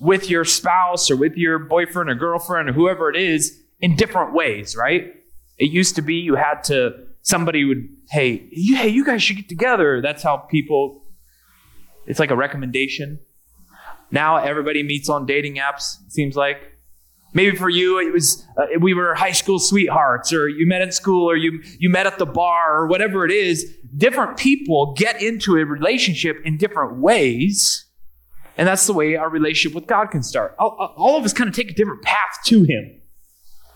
with 0.00 0.28
your 0.28 0.44
spouse 0.44 1.10
or 1.10 1.16
with 1.16 1.34
your 1.34 1.58
boyfriend 1.58 2.10
or 2.10 2.14
girlfriend 2.14 2.68
or 2.68 2.74
whoever 2.74 3.08
it 3.08 3.16
is 3.16 3.58
in 3.80 3.96
different 3.96 4.34
ways, 4.34 4.76
right? 4.76 5.14
It 5.56 5.70
used 5.70 5.96
to 5.96 6.02
be 6.02 6.16
you 6.16 6.34
had 6.34 6.62
to 6.64 7.06
somebody 7.22 7.64
would, 7.64 7.88
hey, 8.10 8.46
you, 8.50 8.76
hey, 8.76 8.88
you 8.88 9.04
guys 9.04 9.22
should 9.22 9.36
get 9.36 9.48
together. 9.48 10.00
That's 10.02 10.22
how 10.22 10.36
people, 10.36 11.04
it's 12.06 12.20
like 12.20 12.30
a 12.30 12.36
recommendation. 12.36 13.20
Now 14.10 14.36
everybody 14.36 14.82
meets 14.82 15.08
on 15.08 15.24
dating 15.24 15.56
apps, 15.56 16.04
it 16.04 16.12
seems 16.12 16.36
like. 16.36 16.58
Maybe 17.34 17.56
for 17.56 17.70
you, 17.70 17.98
it 17.98 18.12
was 18.12 18.46
uh, 18.58 18.78
we 18.78 18.92
were 18.92 19.14
high 19.14 19.32
school 19.32 19.58
sweethearts, 19.58 20.34
or 20.34 20.48
you 20.48 20.66
met 20.66 20.82
at 20.82 20.92
school, 20.92 21.30
or 21.30 21.34
you, 21.34 21.62
you 21.78 21.88
met 21.88 22.06
at 22.06 22.18
the 22.18 22.26
bar, 22.26 22.76
or 22.76 22.86
whatever 22.88 23.24
it 23.24 23.32
is. 23.32 23.74
Different 23.96 24.36
people 24.36 24.92
get 24.98 25.22
into 25.22 25.56
a 25.56 25.64
relationship 25.64 26.36
in 26.44 26.58
different 26.58 26.98
ways. 26.98 27.86
And 28.58 28.68
that's 28.68 28.86
the 28.86 28.92
way 28.92 29.16
our 29.16 29.30
relationship 29.30 29.74
with 29.74 29.86
God 29.86 30.10
can 30.10 30.22
start. 30.22 30.54
All, 30.58 30.94
all 30.98 31.16
of 31.16 31.24
us 31.24 31.32
kind 31.32 31.48
of 31.48 31.56
take 31.56 31.70
a 31.70 31.74
different 31.74 32.02
path 32.02 32.38
to 32.46 32.64
Him. 32.64 33.01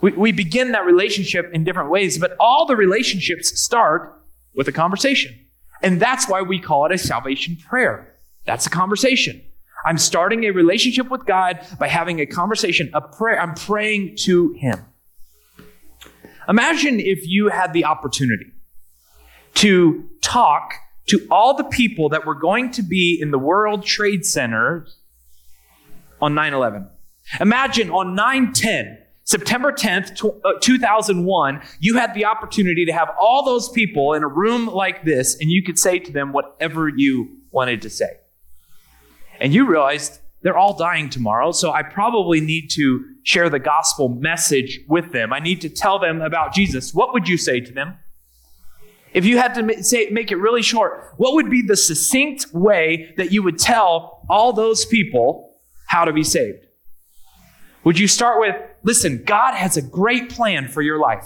We, 0.00 0.12
we 0.12 0.32
begin 0.32 0.72
that 0.72 0.84
relationship 0.84 1.50
in 1.52 1.64
different 1.64 1.90
ways, 1.90 2.18
but 2.18 2.36
all 2.38 2.66
the 2.66 2.76
relationships 2.76 3.60
start 3.60 4.22
with 4.54 4.68
a 4.68 4.72
conversation. 4.72 5.34
And 5.82 6.00
that's 6.00 6.28
why 6.28 6.42
we 6.42 6.58
call 6.58 6.86
it 6.86 6.92
a 6.92 6.98
salvation 6.98 7.56
prayer. 7.68 8.14
That's 8.44 8.66
a 8.66 8.70
conversation. 8.70 9.42
I'm 9.84 9.98
starting 9.98 10.44
a 10.44 10.50
relationship 10.50 11.10
with 11.10 11.26
God 11.26 11.64
by 11.78 11.88
having 11.88 12.20
a 12.20 12.26
conversation, 12.26 12.90
a 12.92 13.00
prayer. 13.00 13.40
I'm 13.40 13.54
praying 13.54 14.16
to 14.20 14.52
Him. 14.54 14.84
Imagine 16.48 17.00
if 17.00 17.26
you 17.26 17.48
had 17.48 17.72
the 17.72 17.84
opportunity 17.84 18.52
to 19.54 20.08
talk 20.22 20.74
to 21.08 21.26
all 21.30 21.54
the 21.54 21.64
people 21.64 22.08
that 22.10 22.26
were 22.26 22.34
going 22.34 22.70
to 22.72 22.82
be 22.82 23.18
in 23.20 23.30
the 23.30 23.38
World 23.38 23.84
Trade 23.84 24.24
Center 24.24 24.86
on 26.20 26.34
9 26.34 26.52
11. 26.52 26.88
Imagine 27.40 27.90
on 27.90 28.14
9 28.14 28.52
10, 28.52 28.98
September 29.26 29.72
10th, 29.72 30.22
2001, 30.60 31.56
uh, 31.56 31.60
you 31.80 31.98
had 31.98 32.14
the 32.14 32.24
opportunity 32.24 32.84
to 32.84 32.92
have 32.92 33.10
all 33.20 33.44
those 33.44 33.68
people 33.70 34.12
in 34.12 34.22
a 34.22 34.28
room 34.28 34.68
like 34.68 35.04
this, 35.04 35.36
and 35.40 35.50
you 35.50 35.64
could 35.64 35.80
say 35.80 35.98
to 35.98 36.12
them 36.12 36.32
whatever 36.32 36.88
you 36.88 37.36
wanted 37.50 37.82
to 37.82 37.90
say. 37.90 38.18
And 39.40 39.52
you 39.52 39.66
realized 39.66 40.20
they're 40.42 40.56
all 40.56 40.76
dying 40.76 41.10
tomorrow, 41.10 41.50
so 41.50 41.72
I 41.72 41.82
probably 41.82 42.40
need 42.40 42.70
to 42.74 43.04
share 43.24 43.50
the 43.50 43.58
gospel 43.58 44.08
message 44.08 44.78
with 44.86 45.10
them. 45.10 45.32
I 45.32 45.40
need 45.40 45.60
to 45.62 45.68
tell 45.68 45.98
them 45.98 46.22
about 46.22 46.54
Jesus. 46.54 46.94
What 46.94 47.12
would 47.12 47.28
you 47.28 47.36
say 47.36 47.58
to 47.58 47.72
them? 47.72 47.94
If 49.12 49.24
you 49.24 49.38
had 49.38 49.54
to 49.54 49.82
say, 49.82 50.08
make 50.10 50.30
it 50.30 50.36
really 50.36 50.62
short, 50.62 51.14
what 51.16 51.34
would 51.34 51.50
be 51.50 51.62
the 51.62 51.76
succinct 51.76 52.46
way 52.52 53.12
that 53.16 53.32
you 53.32 53.42
would 53.42 53.58
tell 53.58 54.24
all 54.30 54.52
those 54.52 54.84
people 54.84 55.56
how 55.88 56.04
to 56.04 56.12
be 56.12 56.22
saved? 56.22 56.65
Would 57.86 58.00
you 58.00 58.08
start 58.08 58.40
with, 58.40 58.56
listen, 58.82 59.22
God 59.24 59.54
has 59.54 59.76
a 59.76 59.82
great 59.82 60.28
plan 60.28 60.66
for 60.66 60.82
your 60.82 60.98
life? 60.98 61.24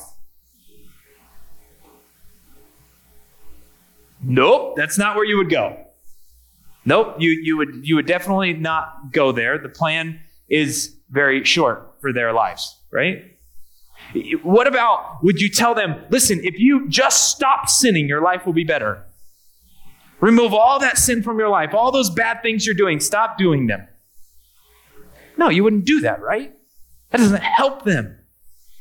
Nope, 4.22 4.76
that's 4.76 4.98
not 4.98 5.16
where 5.16 5.24
you 5.24 5.38
would 5.38 5.48
go. 5.48 5.86
Nope, 6.84 7.16
you, 7.18 7.30
you, 7.30 7.56
would, 7.56 7.80
you 7.80 7.96
would 7.96 8.04
definitely 8.04 8.52
not 8.52 9.10
go 9.10 9.32
there. 9.32 9.56
The 9.56 9.70
plan 9.70 10.20
is 10.50 10.94
very 11.08 11.44
short 11.44 11.94
for 12.02 12.12
their 12.12 12.34
lives, 12.34 12.78
right? 12.90 13.38
What 14.42 14.66
about 14.66 15.24
would 15.24 15.40
you 15.40 15.48
tell 15.48 15.74
them, 15.74 16.04
listen, 16.10 16.42
if 16.44 16.58
you 16.58 16.90
just 16.90 17.30
stop 17.30 17.70
sinning, 17.70 18.06
your 18.06 18.20
life 18.20 18.44
will 18.44 18.52
be 18.52 18.64
better? 18.64 19.02
Remove 20.20 20.52
all 20.52 20.78
that 20.80 20.98
sin 20.98 21.22
from 21.22 21.38
your 21.38 21.48
life, 21.48 21.72
all 21.72 21.90
those 21.90 22.10
bad 22.10 22.42
things 22.42 22.66
you're 22.66 22.74
doing, 22.74 23.00
stop 23.00 23.38
doing 23.38 23.66
them. 23.66 23.88
No, 25.40 25.48
you 25.48 25.64
wouldn't 25.64 25.86
do 25.86 26.02
that, 26.02 26.20
right? 26.20 26.54
That 27.10 27.18
doesn't 27.18 27.42
help 27.42 27.84
them. 27.84 28.18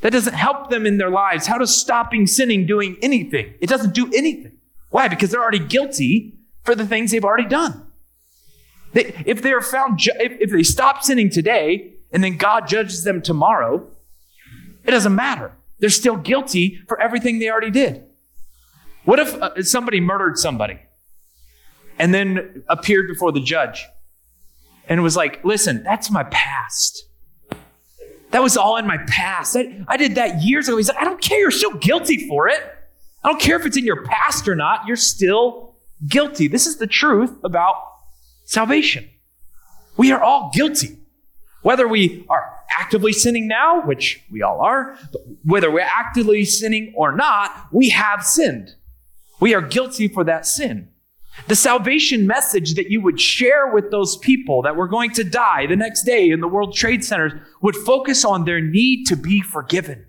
That 0.02 0.12
doesn't 0.12 0.34
help 0.34 0.70
them 0.70 0.86
in 0.86 0.98
their 0.98 1.10
lives. 1.10 1.48
How 1.48 1.58
does 1.58 1.76
stopping 1.76 2.28
sinning 2.28 2.66
doing 2.66 2.98
anything? 3.02 3.54
It 3.62 3.70
doesn't 3.70 3.94
do 3.94 4.12
anything. 4.14 4.58
Why? 4.90 5.08
Because 5.08 5.32
they're 5.32 5.42
already 5.42 5.60
guilty 5.60 6.38
for 6.64 6.76
the 6.76 6.86
things 6.86 7.12
they've 7.12 7.24
already 7.24 7.48
done. 7.48 7.88
They, 8.92 9.14
if 9.26 9.42
they're 9.42 9.62
found, 9.62 10.00
ju- 10.00 10.12
if, 10.20 10.34
if 10.42 10.52
they 10.52 10.64
stop 10.64 11.02
sinning 11.02 11.30
today 11.30 11.94
and 12.12 12.22
then 12.22 12.36
God 12.36 12.68
judges 12.68 13.06
them 13.06 13.22
tomorrow, 13.22 13.88
it 14.84 14.92
doesn't 14.92 15.16
matter. 15.16 15.54
They're 15.80 15.90
still 15.90 16.18
guilty 16.18 16.82
for 16.90 17.00
everything 17.00 17.40
they 17.40 17.50
already 17.50 17.72
did. 17.72 18.04
What 19.06 19.20
if 19.20 19.34
uh, 19.42 19.64
somebody 19.64 20.02
murdered 20.02 20.38
somebody 20.38 20.80
and 21.98 22.14
then 22.14 22.64
appeared 22.68 23.08
before 23.08 23.32
the 23.32 23.40
judge 23.40 23.86
and 24.90 25.04
was 25.04 25.16
like, 25.16 25.46
listen, 25.46 25.84
that's 25.84 26.12
my 26.12 26.24
past. 26.24 27.06
That 28.32 28.44
was 28.44 28.58
all 28.58 28.78
in 28.78 28.86
my 28.86 28.98
past. 29.08 29.56
I, 29.56 29.84
I 29.88 29.98
did 29.98 30.16
that 30.16 30.42
years 30.42 30.68
ago. 30.68 30.78
He's 30.78 30.90
like, 30.90 31.02
I 31.02 31.06
don't 31.06 31.22
care. 31.22 31.40
You're 31.40 31.52
still 31.52 31.76
guilty 31.76 32.28
for 32.28 32.48
it. 32.48 32.62
I 33.24 33.30
don't 33.30 33.40
care 33.40 33.60
if 33.60 33.66
it's 33.66 33.78
in 33.78 33.86
your 33.86 34.04
past 34.04 34.48
or 34.48 34.56
not. 34.56 34.88
You're 34.88 34.96
still 34.96 35.76
guilty. 36.08 36.48
This 36.48 36.68
is 36.68 36.78
the 36.78 36.88
truth 36.88 37.38
about 37.44 37.76
salvation. 38.46 39.10
We 39.96 40.12
are 40.12 40.22
all 40.22 40.52
guilty. 40.54 40.98
Whether 41.62 41.88
we 41.88 42.26
are 42.30 42.56
actively 42.72 43.12
sinning 43.14 43.48
now, 43.48 43.86
which 43.86 44.24
we 44.32 44.42
all 44.42 44.62
are, 44.62 44.98
whether 45.44 45.70
we're 45.70 45.82
actively 45.82 46.46
sinning 46.46 46.94
or 46.96 47.12
not, 47.12 47.68
we 47.72 47.90
have 47.90 48.24
sinned. 48.24 48.76
We 49.40 49.54
are 49.54 49.62
guilty 49.62 50.08
for 50.08 50.24
that 50.24 50.46
sin. 50.46 50.90
The 51.48 51.56
salvation 51.56 52.28
message 52.28 52.76
that 52.76 52.92
you 52.92 53.02
would 53.02 53.20
share 53.20 53.72
with 53.74 53.92
those 53.92 54.18
people 54.18 54.62
that 54.64 54.76
were 54.76 54.88
going 54.88 55.12
to 55.12 55.24
die 55.24 55.66
the 55.66 55.76
next 55.76 56.04
day 56.04 56.30
in 56.30 56.42
the 56.42 56.48
World 56.48 56.76
Trade 56.76 57.04
Centers 57.04 57.34
would 57.62 57.76
focus 57.76 58.24
on 58.24 58.46
their 58.46 58.62
need 58.62 59.06
to 59.06 59.16
be 59.16 59.42
forgiven. 59.42 60.06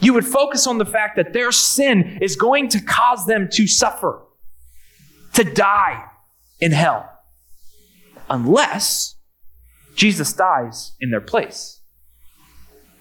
You 0.00 0.14
would 0.14 0.26
focus 0.26 0.66
on 0.66 0.78
the 0.78 0.86
fact 0.86 1.16
that 1.16 1.32
their 1.32 1.50
sin 1.50 2.18
is 2.22 2.36
going 2.36 2.68
to 2.68 2.80
cause 2.80 3.26
them 3.26 3.48
to 3.52 3.66
suffer, 3.66 4.22
to 5.34 5.42
die 5.42 6.04
in 6.60 6.70
hell, 6.70 7.10
unless 8.28 9.16
Jesus 9.96 10.32
dies 10.32 10.92
in 11.00 11.10
their 11.10 11.20
place, 11.20 11.80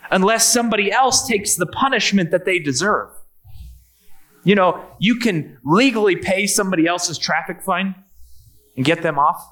unless 0.09 0.51
somebody 0.51 0.91
else 0.91 1.27
takes 1.27 1.55
the 1.55 1.67
punishment 1.67 2.31
that 2.31 2.45
they 2.45 2.57
deserve. 2.57 3.09
You 4.49 4.55
know, 4.55 4.83
you 4.97 5.17
can 5.17 5.59
legally 5.63 6.15
pay 6.15 6.47
somebody 6.47 6.87
else's 6.87 7.19
traffic 7.19 7.61
fine 7.61 7.93
and 8.75 8.83
get 8.83 9.03
them 9.03 9.19
off. 9.19 9.47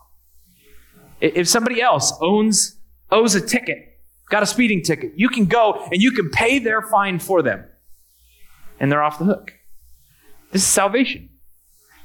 If 1.21 1.47
somebody 1.47 1.79
else 1.79 2.13
owns 2.19 2.79
owes 3.11 3.35
a 3.35 3.41
ticket, 3.41 3.99
got 4.31 4.41
a 4.41 4.47
speeding 4.47 4.81
ticket, 4.81 5.11
you 5.15 5.29
can 5.29 5.45
go 5.45 5.87
and 5.91 6.01
you 6.01 6.09
can 6.09 6.31
pay 6.31 6.57
their 6.57 6.81
fine 6.81 7.19
for 7.19 7.43
them. 7.43 7.63
And 8.79 8.91
they're 8.91 9.03
off 9.03 9.19
the 9.19 9.25
hook. 9.25 9.53
This 10.51 10.63
is 10.63 10.67
salvation. 10.67 11.29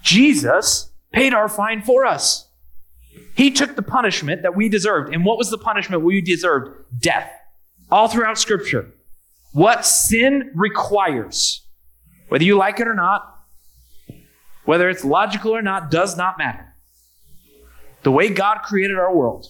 Jesus 0.02 0.92
paid 1.14 1.32
our 1.32 1.48
fine 1.48 1.80
for 1.80 2.04
us. 2.04 2.46
He 3.34 3.50
took 3.50 3.74
the 3.74 3.82
punishment 3.82 4.42
that 4.42 4.54
we 4.54 4.68
deserved. 4.68 5.14
And 5.14 5.24
what 5.24 5.38
was 5.38 5.48
the 5.48 5.56
punishment 5.56 6.02
we 6.02 6.20
deserved? 6.20 6.84
Death. 6.98 7.30
All 7.90 8.08
throughout 8.08 8.36
Scripture. 8.36 8.92
What 9.52 9.86
sin 9.86 10.50
requires 10.54 11.61
whether 12.32 12.44
you 12.44 12.56
like 12.56 12.80
it 12.80 12.88
or 12.88 12.94
not, 12.94 13.44
whether 14.64 14.88
it's 14.88 15.04
logical 15.04 15.54
or 15.54 15.60
not, 15.60 15.90
does 15.90 16.16
not 16.16 16.38
matter. 16.38 16.74
The 18.04 18.10
way 18.10 18.30
God 18.30 18.62
created 18.62 18.96
our 18.96 19.14
world 19.14 19.44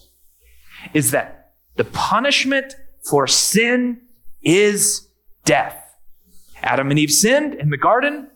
is 0.93 1.11
that 1.11 1.53
the 1.77 1.85
punishment 1.85 2.75
for 3.09 3.25
sin 3.25 4.01
is 4.41 5.07
death. 5.45 5.77
Adam 6.61 6.89
and 6.89 6.99
Eve 6.99 7.09
sinned 7.09 7.53
in 7.53 7.69
the 7.69 7.77
garden. 7.77 8.27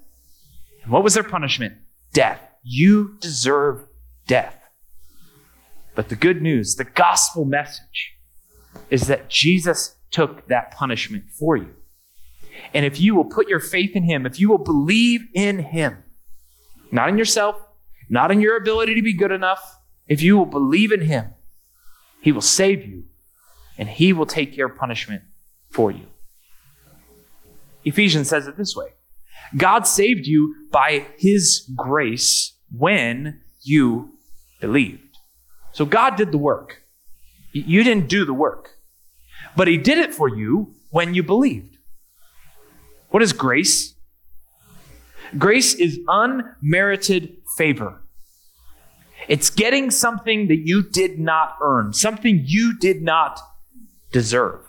And 0.81 0.93
what 0.93 1.03
was 1.03 1.15
their 1.15 1.23
punishment? 1.23 1.73
Death. 2.13 2.39
You 2.63 3.17
deserve 3.19 3.85
death. 4.27 4.57
But 5.93 6.07
the 6.07 6.15
good 6.15 6.41
news, 6.41 6.75
the 6.75 6.85
gospel 6.85 7.43
message, 7.43 8.13
is 8.89 9.07
that 9.07 9.29
Jesus 9.29 9.97
took 10.09 10.47
that 10.47 10.71
punishment 10.71 11.25
for 11.37 11.57
you. 11.57 11.75
And 12.73 12.85
if 12.85 12.99
you 12.99 13.15
will 13.15 13.25
put 13.25 13.47
your 13.47 13.59
faith 13.59 13.95
in 13.95 14.03
Him, 14.03 14.25
if 14.25 14.39
you 14.39 14.49
will 14.49 14.57
believe 14.57 15.21
in 15.33 15.59
Him, 15.59 16.03
not 16.91 17.09
in 17.09 17.17
yourself, 17.17 17.55
not 18.09 18.31
in 18.31 18.41
your 18.41 18.57
ability 18.57 18.95
to 18.95 19.01
be 19.01 19.13
good 19.13 19.31
enough, 19.31 19.77
if 20.07 20.21
you 20.21 20.37
will 20.37 20.45
believe 20.45 20.91
in 20.91 21.01
Him, 21.01 21.33
He 22.21 22.31
will 22.31 22.41
save 22.41 22.85
you 22.85 23.03
and 23.77 23.89
He 23.89 24.13
will 24.13 24.25
take 24.25 24.57
your 24.57 24.69
punishment 24.69 25.23
for 25.69 25.91
you. 25.91 26.05
Ephesians 27.83 28.29
says 28.29 28.47
it 28.47 28.57
this 28.57 28.75
way 28.75 28.89
God 29.55 29.87
saved 29.87 30.27
you 30.27 30.53
by 30.71 31.05
His 31.17 31.69
grace 31.75 32.57
when 32.71 33.41
you 33.61 34.11
believed. 34.59 35.17
So 35.71 35.85
God 35.85 36.15
did 36.15 36.31
the 36.31 36.37
work. 36.37 36.83
You 37.53 37.83
didn't 37.83 38.07
do 38.07 38.25
the 38.25 38.33
work, 38.33 38.77
but 39.55 39.67
He 39.67 39.77
did 39.77 39.97
it 39.97 40.13
for 40.13 40.27
you 40.27 40.73
when 40.89 41.13
you 41.13 41.23
believed. 41.23 41.76
What 43.09 43.23
is 43.23 43.33
grace? 43.33 43.95
Grace 45.37 45.73
is 45.73 45.99
unmerited 46.07 47.37
favor. 47.57 48.01
It's 49.27 49.49
getting 49.49 49.91
something 49.91 50.47
that 50.47 50.59
you 50.65 50.83
did 50.83 51.19
not 51.19 51.57
earn, 51.61 51.93
something 51.93 52.43
you 52.45 52.77
did 52.77 53.01
not 53.01 53.39
deserve. 54.11 54.61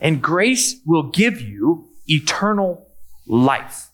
And 0.00 0.20
grace 0.20 0.80
will 0.84 1.04
give 1.10 1.40
you 1.40 1.88
eternal 2.06 2.88
life. 3.26 3.90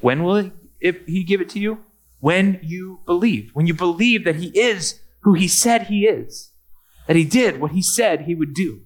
When 0.00 0.22
will 0.22 0.50
he 0.80 1.24
give 1.24 1.40
it 1.40 1.48
to 1.50 1.58
you? 1.58 1.78
When 2.20 2.60
you 2.62 3.00
believe. 3.06 3.50
When 3.54 3.66
you 3.66 3.74
believe 3.74 4.24
that 4.24 4.36
he 4.36 4.48
is 4.48 5.00
who 5.20 5.34
he 5.34 5.48
said 5.48 5.84
he 5.84 6.06
is, 6.06 6.52
that 7.06 7.16
he 7.16 7.24
did 7.24 7.60
what 7.60 7.72
he 7.72 7.82
said 7.82 8.22
he 8.22 8.34
would 8.34 8.54
do. 8.54 8.82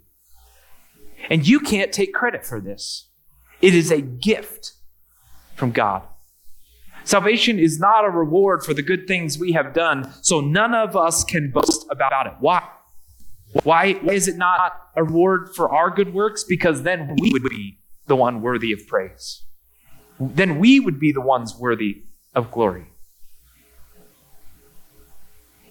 And 1.28 1.46
you 1.46 1.60
can't 1.60 1.92
take 1.92 2.14
credit 2.14 2.44
for 2.46 2.60
this. 2.60 3.08
It 3.60 3.74
is 3.74 3.90
a 3.90 4.00
gift 4.00 4.72
from 5.54 5.72
God. 5.72 6.02
Salvation 7.04 7.58
is 7.58 7.78
not 7.78 8.04
a 8.04 8.10
reward 8.10 8.62
for 8.62 8.74
the 8.74 8.82
good 8.82 9.06
things 9.06 9.38
we 9.38 9.52
have 9.52 9.72
done, 9.72 10.12
so 10.22 10.40
none 10.40 10.74
of 10.74 10.96
us 10.96 11.24
can 11.24 11.50
boast 11.50 11.86
about 11.90 12.26
it. 12.26 12.34
Why? 12.40 12.68
Why 13.62 13.98
is 14.04 14.28
it 14.28 14.36
not 14.36 14.72
a 14.94 15.04
reward 15.04 15.54
for 15.54 15.74
our 15.74 15.90
good 15.90 16.12
works? 16.12 16.44
Because 16.44 16.82
then 16.82 17.16
we 17.18 17.30
would 17.32 17.44
be 17.44 17.78
the 18.06 18.16
one 18.16 18.42
worthy 18.42 18.72
of 18.72 18.86
praise. 18.86 19.42
Then 20.20 20.58
we 20.58 20.80
would 20.80 21.00
be 21.00 21.12
the 21.12 21.20
ones 21.20 21.56
worthy 21.56 22.02
of 22.34 22.50
glory. 22.50 22.88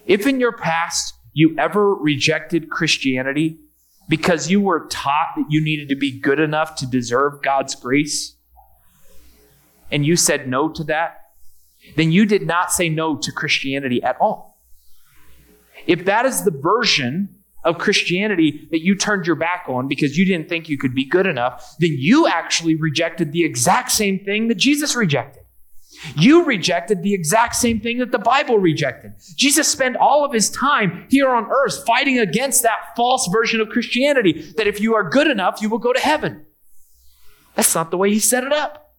If 0.06 0.26
in 0.26 0.40
your 0.40 0.52
past 0.52 1.14
you 1.32 1.54
ever 1.58 1.94
rejected 1.94 2.70
Christianity, 2.70 3.60
because 4.08 4.50
you 4.50 4.60
were 4.60 4.86
taught 4.86 5.34
that 5.36 5.46
you 5.50 5.62
needed 5.62 5.88
to 5.90 5.96
be 5.96 6.18
good 6.18 6.40
enough 6.40 6.76
to 6.76 6.86
deserve 6.86 7.42
God's 7.42 7.74
grace, 7.74 8.36
and 9.90 10.04
you 10.04 10.16
said 10.16 10.48
no 10.48 10.68
to 10.70 10.84
that, 10.84 11.20
then 11.96 12.12
you 12.12 12.26
did 12.26 12.46
not 12.46 12.72
say 12.72 12.88
no 12.88 13.16
to 13.16 13.32
Christianity 13.32 14.02
at 14.02 14.16
all. 14.20 14.58
If 15.86 16.04
that 16.06 16.26
is 16.26 16.42
the 16.42 16.50
version 16.50 17.34
of 17.64 17.78
Christianity 17.78 18.68
that 18.70 18.82
you 18.82 18.94
turned 18.94 19.26
your 19.26 19.36
back 19.36 19.64
on 19.68 19.88
because 19.88 20.16
you 20.16 20.24
didn't 20.24 20.48
think 20.48 20.68
you 20.68 20.78
could 20.78 20.94
be 20.94 21.04
good 21.04 21.26
enough, 21.26 21.76
then 21.78 21.94
you 21.96 22.26
actually 22.26 22.76
rejected 22.76 23.32
the 23.32 23.44
exact 23.44 23.90
same 23.90 24.24
thing 24.24 24.48
that 24.48 24.56
Jesus 24.56 24.94
rejected. 24.94 25.42
You 26.16 26.44
rejected 26.44 27.02
the 27.02 27.14
exact 27.14 27.56
same 27.56 27.80
thing 27.80 27.98
that 27.98 28.12
the 28.12 28.18
Bible 28.18 28.58
rejected. 28.58 29.14
Jesus 29.36 29.68
spent 29.68 29.96
all 29.96 30.24
of 30.24 30.32
his 30.32 30.50
time 30.50 31.06
here 31.10 31.28
on 31.28 31.46
earth 31.50 31.84
fighting 31.86 32.18
against 32.18 32.62
that 32.62 32.94
false 32.96 33.28
version 33.32 33.60
of 33.60 33.68
Christianity 33.68 34.52
that 34.56 34.66
if 34.66 34.80
you 34.80 34.94
are 34.94 35.08
good 35.08 35.26
enough, 35.26 35.60
you 35.60 35.68
will 35.68 35.78
go 35.78 35.92
to 35.92 36.00
heaven. 36.00 36.46
That's 37.54 37.74
not 37.74 37.90
the 37.90 37.98
way 37.98 38.10
he 38.12 38.20
set 38.20 38.44
it 38.44 38.52
up. 38.52 38.94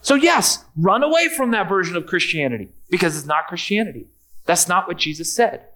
So, 0.00 0.14
yes, 0.14 0.64
run 0.76 1.02
away 1.02 1.28
from 1.28 1.50
that 1.50 1.68
version 1.68 1.96
of 1.96 2.06
Christianity 2.06 2.70
because 2.88 3.16
it's 3.16 3.26
not 3.26 3.48
Christianity. 3.48 4.06
That's 4.46 4.68
not 4.68 4.88
what 4.88 4.96
Jesus 4.96 5.34
said. 5.34 5.66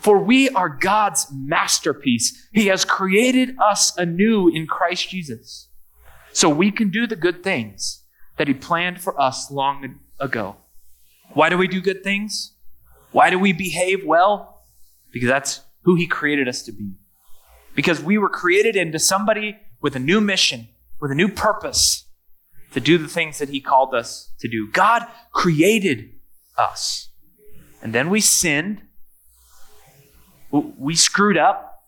For 0.00 0.18
we 0.18 0.48
are 0.50 0.68
God's 0.68 1.26
masterpiece. 1.32 2.48
He 2.52 2.66
has 2.66 2.84
created 2.84 3.56
us 3.60 3.96
anew 3.96 4.48
in 4.48 4.66
Christ 4.66 5.08
Jesus. 5.08 5.68
So 6.32 6.48
we 6.48 6.70
can 6.70 6.90
do 6.90 7.06
the 7.06 7.16
good 7.16 7.42
things 7.42 7.99
that 8.40 8.48
He 8.48 8.54
planned 8.54 9.02
for 9.02 9.20
us 9.20 9.50
long 9.50 10.00
ago. 10.18 10.56
Why 11.34 11.50
do 11.50 11.58
we 11.58 11.68
do 11.68 11.82
good 11.82 12.02
things? 12.02 12.54
Why 13.12 13.28
do 13.28 13.38
we 13.38 13.52
behave 13.52 14.02
well? 14.06 14.62
Because 15.12 15.28
that's 15.28 15.60
who 15.82 15.94
He 15.94 16.06
created 16.06 16.48
us 16.48 16.62
to 16.62 16.72
be. 16.72 16.94
Because 17.74 18.02
we 18.02 18.16
were 18.16 18.30
created 18.30 18.76
into 18.76 18.98
somebody 18.98 19.58
with 19.82 19.94
a 19.94 19.98
new 19.98 20.22
mission, 20.22 20.68
with 21.02 21.10
a 21.10 21.14
new 21.14 21.28
purpose 21.28 22.08
to 22.72 22.80
do 22.80 22.96
the 22.96 23.08
things 23.08 23.36
that 23.40 23.50
He 23.50 23.60
called 23.60 23.94
us 23.94 24.32
to 24.40 24.48
do. 24.48 24.70
God 24.72 25.06
created 25.34 26.08
us. 26.56 27.10
And 27.82 27.94
then 27.94 28.08
we 28.08 28.22
sinned. 28.22 28.80
We 30.50 30.94
screwed 30.94 31.36
up. 31.36 31.82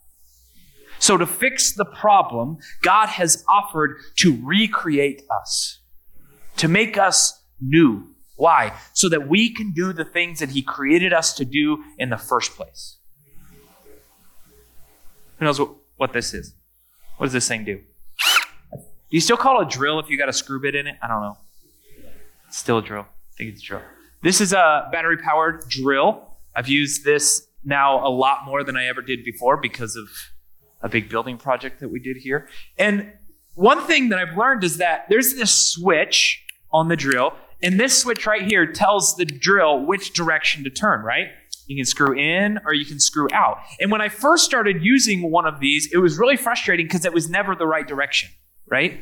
So, 0.99 1.17
to 1.17 1.27
fix 1.27 1.73
the 1.73 1.87
problem, 1.87 2.59
God 2.83 3.09
has 3.09 3.43
offered 3.49 3.97
to 4.19 4.39
recreate 4.45 5.23
us 5.31 5.79
to 6.63 6.69
make 6.69 6.97
us 6.97 7.43
new. 7.61 8.07
Why? 8.37 8.73
So 8.93 9.09
that 9.09 9.27
we 9.27 9.53
can 9.53 9.73
do 9.73 9.93
the 9.93 10.05
things 10.05 10.39
that 10.39 10.51
He 10.51 10.63
created 10.63 11.13
us 11.13 11.35
to 11.35 11.45
do 11.45 11.83
in 11.99 12.09
the 12.09 12.17
first 12.17 12.55
place. 12.55 12.99
Who 15.39 15.45
knows 15.45 15.59
what, 15.59 15.71
what 15.97 16.13
this 16.13 16.33
is? 16.33 16.55
What 17.17 17.27
does 17.27 17.33
this 17.33 17.49
thing 17.49 17.65
do? 17.65 17.81
Do 18.77 18.81
you 19.11 19.21
still 19.21 19.37
call 19.37 19.61
it 19.61 19.67
a 19.67 19.77
drill 19.77 19.99
if 19.99 20.09
you 20.09 20.17
got 20.17 20.29
a 20.29 20.33
screw 20.33 20.61
bit 20.61 20.77
in 20.77 20.87
it? 20.87 20.95
I 21.03 21.09
don't 21.09 21.21
know. 21.21 21.37
It's 22.47 22.59
still 22.59 22.79
a 22.79 22.83
drill. 22.83 23.07
I 23.07 23.37
think 23.37 23.55
it's 23.55 23.63
a 23.63 23.67
drill. 23.67 23.83
This 24.23 24.41
is 24.41 24.53
a 24.53 24.89
battery 24.93 25.17
powered 25.17 25.69
drill. 25.69 26.29
I've 26.55 26.69
used 26.69 27.05
this 27.05 27.49
now 27.65 28.07
a 28.07 28.09
lot 28.09 28.45
more 28.47 28.63
than 28.63 28.77
I 28.77 28.87
ever 28.87 29.03
did 29.03 29.25
before 29.25 29.57
because 29.57 29.97
of 29.97 30.07
a 30.81 30.89
big 30.89 31.09
building 31.09 31.39
project 31.39 31.81
that 31.81 31.89
we 31.89 31.99
did 31.99 32.19
here. 32.19 32.49
And 32.79 33.15
one 33.55 33.83
thing 33.83 34.09
that 34.11 34.19
I've 34.19 34.37
learned 34.37 34.65
is 34.65 34.79
that 34.79 35.07
there's 35.09 35.35
this 35.35 35.53
switch 35.53 36.42
on 36.73 36.89
the 36.89 36.97
drill, 36.97 37.33
and 37.63 37.79
this 37.79 37.99
switch 37.99 38.27
right 38.27 38.43
here 38.43 38.67
tells 38.67 39.17
the 39.17 39.25
drill 39.25 39.85
which 39.85 40.13
direction 40.13 40.65
to 40.65 40.71
turn, 40.71 41.03
right? 41.03 41.29
You 41.67 41.77
can 41.77 41.85
screw 41.85 42.13
in 42.19 42.59
or 42.67 42.75
you 42.75 42.85
can 42.85 42.99
screw 42.99 43.29
out. 43.33 43.59
And 43.81 43.91
when 43.91 44.01
I 44.01 44.09
first 44.09 44.45
started 44.45 44.83
using 44.83 45.31
one 45.31 45.47
of 45.47 45.61
these, 45.61 45.93
it 45.93 45.99
was 45.99 46.19
really 46.19 46.37
frustrating 46.37 46.87
because 46.87 47.05
it 47.05 47.13
was 47.13 47.31
never 47.31 47.55
the 47.55 47.67
right 47.67 47.87
direction, 47.87 48.31
right? 48.69 49.01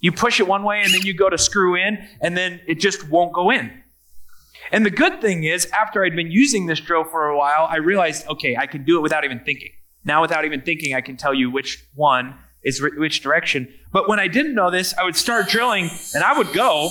You 0.00 0.12
push 0.12 0.40
it 0.40 0.48
one 0.48 0.62
way 0.62 0.80
and 0.82 0.92
then 0.92 1.02
you 1.02 1.12
go 1.12 1.28
to 1.28 1.36
screw 1.36 1.74
in 1.76 1.98
and 2.20 2.36
then 2.36 2.60
it 2.66 2.80
just 2.80 3.08
won't 3.08 3.32
go 3.32 3.50
in. 3.50 3.82
And 4.72 4.86
the 4.86 4.90
good 4.90 5.20
thing 5.20 5.44
is, 5.44 5.66
after 5.66 6.04
I'd 6.04 6.16
been 6.16 6.30
using 6.30 6.66
this 6.66 6.80
drill 6.80 7.04
for 7.04 7.26
a 7.28 7.36
while, 7.36 7.66
I 7.70 7.76
realized, 7.76 8.26
okay, 8.28 8.56
I 8.56 8.66
can 8.66 8.84
do 8.84 8.98
it 8.98 9.00
without 9.00 9.24
even 9.24 9.40
thinking. 9.40 9.70
Now, 10.04 10.20
without 10.22 10.44
even 10.44 10.62
thinking, 10.62 10.94
I 10.94 11.00
can 11.00 11.16
tell 11.16 11.34
you 11.34 11.50
which 11.50 11.86
one 11.94 12.34
is 12.62 12.82
which 12.82 13.22
direction. 13.22 13.72
But 13.92 14.08
when 14.08 14.18
I 14.18 14.28
didn't 14.28 14.54
know 14.54 14.70
this, 14.70 14.94
I 14.98 15.04
would 15.04 15.16
start 15.16 15.48
drilling 15.48 15.90
and 16.14 16.22
I 16.22 16.36
would 16.36 16.52
go 16.52 16.90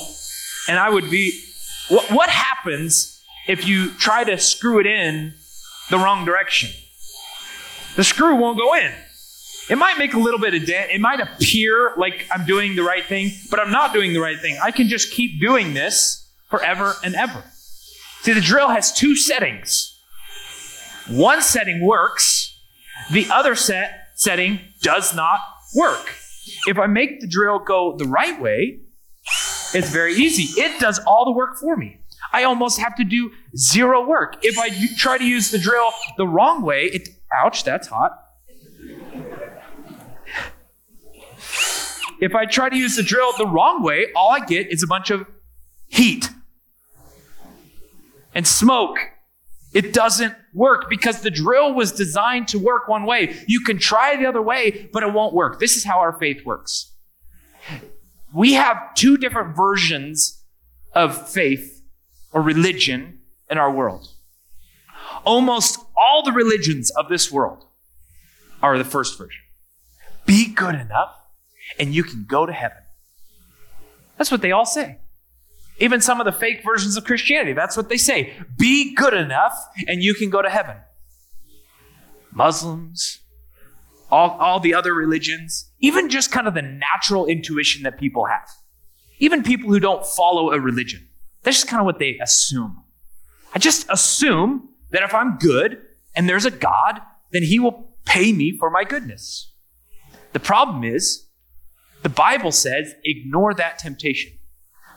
and 0.68 0.80
I 0.80 0.90
would 0.90 1.10
be. 1.10 1.40
What, 1.90 2.12
what 2.12 2.30
happens 2.30 3.22
if 3.48 3.66
you 3.66 3.92
try 3.94 4.24
to 4.26 4.38
screw 4.38 4.80
it 4.80 4.86
in 4.86 5.34
the 5.90 5.98
wrong 5.98 6.26
direction? 6.26 6.70
The 7.96 8.04
screw 8.04 8.36
won't 8.36 8.58
go 8.58 8.76
in. 8.76 8.92
It 9.70 9.78
might 9.78 9.98
make 9.98 10.14
a 10.14 10.20
little 10.20 10.40
bit 10.40 10.54
of 10.54 10.66
dent. 10.66 10.92
It 10.92 11.02
might 11.02 11.20
appear 11.20 11.94
like 11.98 12.28
I'm 12.32 12.46
doing 12.46 12.76
the 12.76 12.84
right 12.84 13.04
thing, 13.04 13.32
but 13.50 13.60
I'm 13.60 13.72
not 13.72 13.94
doing 13.94 14.14
the 14.14 14.20
right 14.20 14.40
thing. 14.40 14.58
I 14.62 14.72
can 14.72 14.88
just 14.88 15.12
keep 15.12 15.42
doing 15.42 15.74
this 15.74 16.30
forever 16.50 16.96
and 17.04 17.16
ever. 17.16 17.44
See, 18.22 18.34
the 18.34 18.42
drill 18.42 18.70
has 18.70 18.94
two 18.94 19.16
settings. 19.16 19.94
One 21.10 21.42
setting 21.42 21.86
works, 21.86 22.58
the 23.12 23.28
other 23.32 23.56
set 23.56 24.10
setting 24.16 24.60
does 24.82 25.16
not 25.16 25.40
work. 25.76 26.16
If 26.66 26.78
I 26.78 26.88
make 26.88 27.20
the 27.20 27.28
drill 27.28 27.60
go 27.60 27.96
the 27.98 28.06
right 28.08 28.40
way, 28.42 28.80
it's 29.74 29.90
very 29.90 30.14
easy. 30.14 30.60
It 30.60 30.80
does 30.80 31.00
all 31.06 31.26
the 31.26 31.32
work 31.32 31.58
for 31.58 31.76
me. 31.76 32.00
I 32.34 32.44
almost 32.44 32.80
have 32.80 32.96
to 32.96 33.04
do 33.04 33.32
zero 33.56 34.06
work. 34.06 34.38
If 34.44 34.58
I 34.58 34.70
try 34.98 35.18
to 35.18 35.24
use 35.24 35.52
the 35.52 35.60
drill 35.60 35.92
the 36.18 36.28
wrong 36.28 36.62
way, 36.62 36.86
it 36.86 37.10
ouch, 37.42 37.64
that's 37.64 37.88
hot. 37.88 38.24
If 42.20 42.34
I 42.34 42.46
try 42.46 42.70
to 42.70 42.76
use 42.76 42.96
the 42.96 43.04
drill 43.04 43.32
the 43.38 43.46
wrong 43.46 43.84
way, 43.84 44.08
all 44.16 44.32
I 44.32 44.40
get 44.40 44.72
is 44.72 44.82
a 44.82 44.88
bunch 44.88 45.12
of 45.12 45.26
heat 45.88 46.30
and 48.34 48.48
smoke. 48.48 48.98
It 49.74 49.94
doesn't 49.94 50.34
work 50.54 50.90
because 50.90 51.22
the 51.22 51.30
drill 51.30 51.74
was 51.74 51.92
designed 51.92 52.48
to 52.50 52.60
work 52.60 52.88
one 52.88 53.06
way. 53.06 53.36
You 53.48 53.60
can 53.60 53.78
try 53.78 54.16
the 54.16 54.26
other 54.26 54.42
way, 54.42 54.90
but 54.92 55.04
it 55.04 55.14
won't 55.14 55.34
work. 55.34 55.60
This 55.60 55.76
is 55.76 55.84
how 55.84 56.00
our 56.00 56.18
faith 56.18 56.44
works. 56.46 56.94
We 58.38 58.54
have 58.54 58.94
two 58.94 59.18
different 59.18 59.56
versions 59.56 60.44
of 60.94 61.28
faith 61.28 61.82
or 62.32 62.44
religion 62.44 63.22
in 63.50 63.58
our 63.58 63.72
world. 63.72 64.10
Almost 65.26 65.80
all 65.98 66.22
the 66.22 66.32
religions 66.32 66.92
of 66.92 67.10
this 67.10 67.32
world 67.32 67.66
are 68.62 68.78
the 68.78 68.84
first 68.84 69.18
version. 69.18 69.42
Be 70.28 70.54
good 70.54 70.76
enough 70.76 71.16
and 71.80 71.96
you 71.96 72.04
can 72.04 72.26
go 72.30 72.46
to 72.46 72.54
heaven. 72.54 72.78
That's 74.18 74.30
what 74.30 74.44
they 74.44 74.52
all 74.52 74.68
say. 74.68 75.00
Even 75.80 76.00
some 76.00 76.22
of 76.22 76.26
the 76.26 76.32
fake 76.32 76.62
versions 76.64 76.96
of 76.96 77.06
Christianity, 77.06 77.54
that's 77.54 77.76
what 77.76 77.90
they 77.90 77.98
say. 77.98 78.34
Be 78.56 78.94
good 78.94 79.16
enough 79.16 79.58
and 79.88 80.04
you 80.04 80.14
can 80.14 80.30
go 80.30 80.44
to 80.44 80.50
heaven. 80.50 80.78
Muslims, 82.32 83.22
all, 84.10 84.32
all 84.40 84.60
the 84.60 84.74
other 84.74 84.94
religions, 84.94 85.72
even 85.80 86.10
just 86.10 86.32
kind 86.32 86.48
of 86.48 86.54
the 86.54 86.62
natural 86.62 87.26
intuition 87.26 87.84
that 87.84 88.00
people 88.00 88.26
have. 88.26 88.50
Even 89.20 89.44
people 89.44 89.70
who 89.70 89.80
don't 89.80 90.06
follow 90.06 90.52
a 90.52 90.60
religion. 90.60 91.08
That's 91.44 91.58
just 91.58 91.68
kind 91.68 91.80
of 91.80 91.86
what 91.86 92.00
they 92.00 92.18
assume. 92.22 92.84
I 93.54 93.60
just 93.60 93.88
assume 93.90 94.70
that 94.92 95.04
if 95.04 95.14
I'm 95.14 95.38
good 95.38 95.82
and 96.16 96.30
there's 96.30 96.46
a 96.46 96.52
God, 96.52 97.02
then 97.32 97.44
he 97.44 97.60
will 97.60 97.96
pay 98.06 98.32
me 98.32 98.56
for 98.58 98.70
my 98.70 98.84
goodness. 98.84 99.54
The 100.34 100.40
problem 100.40 100.84
is, 100.84 101.28
the 102.04 102.10
Bible 102.10 102.52
says, 102.52 102.94
ignore 103.04 103.54
that 103.56 103.80
temptation. 103.80 104.32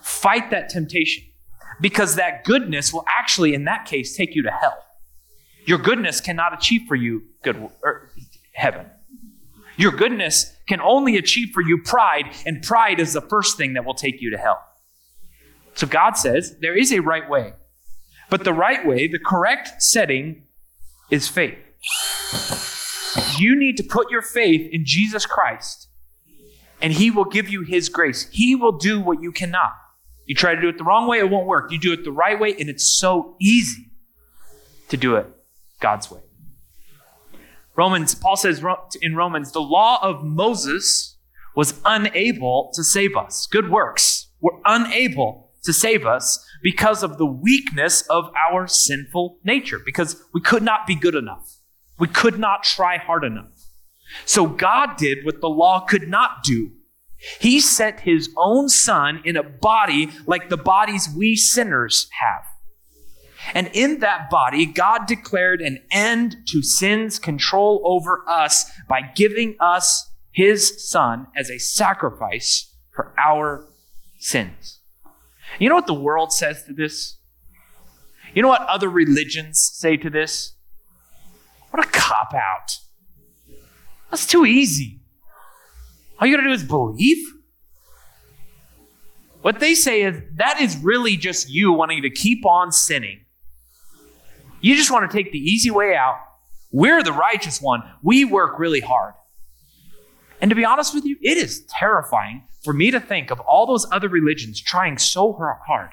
Fight 0.02 0.50
that 0.50 0.68
temptation 0.68 1.24
because 1.80 2.16
that 2.16 2.44
goodness 2.44 2.92
will 2.92 3.04
actually, 3.08 3.54
in 3.54 3.64
that 3.64 3.86
case, 3.86 4.16
take 4.16 4.34
you 4.34 4.42
to 4.42 4.50
hell. 4.50 4.76
Your 5.66 5.78
goodness 5.78 6.20
cannot 6.20 6.52
achieve 6.52 6.82
for 6.86 6.94
you 6.94 7.22
good 7.42 7.68
heaven. 8.52 8.86
Your 9.80 9.92
goodness 9.92 10.54
can 10.68 10.82
only 10.82 11.16
achieve 11.16 11.52
for 11.54 11.62
you 11.62 11.80
pride, 11.82 12.26
and 12.44 12.62
pride 12.62 13.00
is 13.00 13.14
the 13.14 13.22
first 13.22 13.56
thing 13.56 13.72
that 13.72 13.86
will 13.86 13.94
take 13.94 14.20
you 14.20 14.30
to 14.30 14.36
hell. 14.36 14.62
So 15.74 15.86
God 15.86 16.18
says 16.18 16.58
there 16.60 16.76
is 16.76 16.92
a 16.92 17.00
right 17.00 17.26
way, 17.26 17.54
but 18.28 18.44
the 18.44 18.52
right 18.52 18.86
way, 18.86 19.08
the 19.08 19.18
correct 19.18 19.82
setting, 19.82 20.42
is 21.10 21.28
faith. 21.28 21.56
You 23.38 23.58
need 23.58 23.78
to 23.78 23.82
put 23.82 24.10
your 24.10 24.20
faith 24.20 24.68
in 24.70 24.84
Jesus 24.84 25.24
Christ, 25.24 25.88
and 26.82 26.92
He 26.92 27.10
will 27.10 27.24
give 27.24 27.48
you 27.48 27.62
His 27.62 27.88
grace. 27.88 28.28
He 28.30 28.54
will 28.54 28.76
do 28.76 29.00
what 29.00 29.22
you 29.22 29.32
cannot. 29.32 29.72
You 30.26 30.34
try 30.34 30.54
to 30.54 30.60
do 30.60 30.68
it 30.68 30.76
the 30.76 30.84
wrong 30.84 31.08
way, 31.08 31.20
it 31.20 31.30
won't 31.30 31.46
work. 31.46 31.72
You 31.72 31.78
do 31.80 31.94
it 31.94 32.04
the 32.04 32.12
right 32.12 32.38
way, 32.38 32.54
and 32.60 32.68
it's 32.68 32.98
so 32.98 33.34
easy 33.40 33.86
to 34.90 34.98
do 34.98 35.16
it 35.16 35.26
God's 35.80 36.10
way. 36.10 36.20
Romans, 37.76 38.14
Paul 38.14 38.36
says 38.36 38.62
in 39.00 39.16
Romans, 39.16 39.52
the 39.52 39.60
law 39.60 39.98
of 40.02 40.24
Moses 40.24 41.16
was 41.56 41.80
unable 41.84 42.70
to 42.74 42.84
save 42.84 43.16
us. 43.16 43.46
Good 43.46 43.70
works 43.70 44.28
were 44.40 44.60
unable 44.64 45.50
to 45.62 45.72
save 45.72 46.06
us 46.06 46.44
because 46.62 47.02
of 47.02 47.18
the 47.18 47.26
weakness 47.26 48.02
of 48.02 48.30
our 48.36 48.66
sinful 48.66 49.38
nature, 49.44 49.80
because 49.84 50.22
we 50.32 50.40
could 50.40 50.62
not 50.62 50.86
be 50.86 50.94
good 50.94 51.14
enough. 51.14 51.56
We 51.98 52.08
could 52.08 52.38
not 52.38 52.62
try 52.62 52.96
hard 52.96 53.24
enough. 53.24 53.66
So 54.24 54.46
God 54.46 54.96
did 54.96 55.24
what 55.24 55.40
the 55.40 55.48
law 55.48 55.80
could 55.80 56.08
not 56.08 56.42
do. 56.42 56.72
He 57.38 57.60
sent 57.60 58.00
his 58.00 58.30
own 58.36 58.68
son 58.68 59.20
in 59.24 59.36
a 59.36 59.42
body 59.42 60.08
like 60.26 60.48
the 60.48 60.56
bodies 60.56 61.08
we 61.14 61.36
sinners 61.36 62.08
have. 62.20 62.44
And 63.54 63.70
in 63.72 64.00
that 64.00 64.30
body, 64.30 64.66
God 64.66 65.06
declared 65.06 65.60
an 65.60 65.82
end 65.90 66.36
to 66.48 66.62
sin's 66.62 67.18
control 67.18 67.82
over 67.84 68.24
us 68.28 68.70
by 68.88 69.02
giving 69.14 69.56
us 69.60 70.10
his 70.32 70.88
son 70.90 71.26
as 71.36 71.50
a 71.50 71.58
sacrifice 71.58 72.74
for 72.90 73.12
our 73.18 73.66
sins. 74.18 74.80
You 75.58 75.68
know 75.68 75.74
what 75.74 75.86
the 75.86 75.94
world 75.94 76.32
says 76.32 76.64
to 76.64 76.72
this? 76.72 77.18
You 78.34 78.42
know 78.42 78.48
what 78.48 78.62
other 78.62 78.88
religions 78.88 79.60
say 79.74 79.96
to 79.96 80.08
this? 80.08 80.54
What 81.70 81.84
a 81.84 81.88
cop 81.90 82.32
out. 82.34 82.76
That's 84.10 84.26
too 84.26 84.44
easy. 84.44 85.00
All 86.18 86.26
you 86.26 86.36
got 86.36 86.42
to 86.42 86.48
do 86.48 86.54
is 86.54 86.64
believe. 86.64 87.24
What 89.42 89.58
they 89.58 89.74
say 89.74 90.02
is 90.02 90.20
that 90.34 90.60
is 90.60 90.76
really 90.76 91.16
just 91.16 91.48
you 91.48 91.72
wanting 91.72 92.02
to 92.02 92.10
keep 92.10 92.44
on 92.44 92.72
sinning. 92.72 93.24
You 94.60 94.76
just 94.76 94.90
want 94.90 95.10
to 95.10 95.16
take 95.16 95.32
the 95.32 95.38
easy 95.38 95.70
way 95.70 95.94
out. 95.94 96.18
We're 96.72 97.02
the 97.02 97.12
righteous 97.12 97.60
one. 97.60 97.82
We 98.02 98.24
work 98.24 98.58
really 98.58 98.80
hard. 98.80 99.14
And 100.40 100.50
to 100.50 100.54
be 100.54 100.64
honest 100.64 100.94
with 100.94 101.04
you, 101.04 101.16
it 101.20 101.36
is 101.36 101.64
terrifying 101.68 102.44
for 102.62 102.72
me 102.72 102.90
to 102.90 103.00
think 103.00 103.30
of 103.30 103.40
all 103.40 103.66
those 103.66 103.86
other 103.90 104.08
religions 104.08 104.60
trying 104.60 104.98
so 104.98 105.32
hard, 105.32 105.92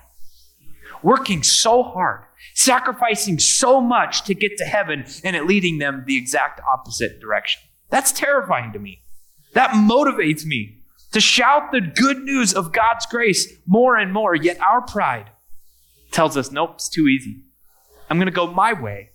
working 1.01 1.43
so 1.43 1.83
hard, 1.83 2.23
sacrificing 2.53 3.39
so 3.39 3.81
much 3.81 4.23
to 4.23 4.33
get 4.33 4.57
to 4.57 4.65
heaven, 4.65 5.05
and 5.23 5.35
it 5.35 5.45
leading 5.45 5.79
them 5.79 6.03
the 6.05 6.17
exact 6.17 6.61
opposite 6.71 7.19
direction. 7.19 7.61
That's 7.89 8.11
terrifying 8.11 8.73
to 8.73 8.79
me. 8.79 9.01
That 9.53 9.71
motivates 9.71 10.45
me 10.45 10.83
to 11.13 11.21
shout 11.21 11.71
the 11.71 11.81
good 11.81 12.19
news 12.19 12.53
of 12.53 12.73
God's 12.73 13.05
grace 13.05 13.51
more 13.65 13.95
and 13.95 14.13
more. 14.13 14.35
Yet 14.35 14.59
our 14.61 14.81
pride 14.81 15.31
tells 16.11 16.37
us, 16.37 16.51
nope, 16.51 16.73
it's 16.75 16.89
too 16.89 17.07
easy. 17.07 17.43
I'm 18.09 18.17
going 18.17 18.27
to 18.27 18.31
go 18.31 18.51
my 18.51 18.73
way. 18.73 19.11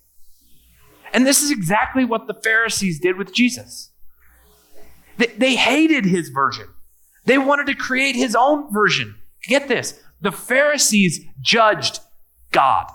And 1.12 1.26
this 1.26 1.42
is 1.42 1.50
exactly 1.50 2.04
what 2.04 2.26
the 2.26 2.34
Pharisees 2.34 2.98
did 2.98 3.16
with 3.16 3.34
Jesus. 3.34 3.90
They, 5.18 5.26
they 5.26 5.54
hated 5.56 6.06
his 6.06 6.28
version, 6.30 6.68
they 7.24 7.38
wanted 7.38 7.66
to 7.66 7.74
create 7.74 8.16
his 8.16 8.34
own 8.34 8.72
version. 8.72 9.16
Get 9.46 9.68
this 9.68 10.00
the 10.20 10.32
Pharisees 10.32 11.20
judged 11.40 12.00
God, 12.50 12.86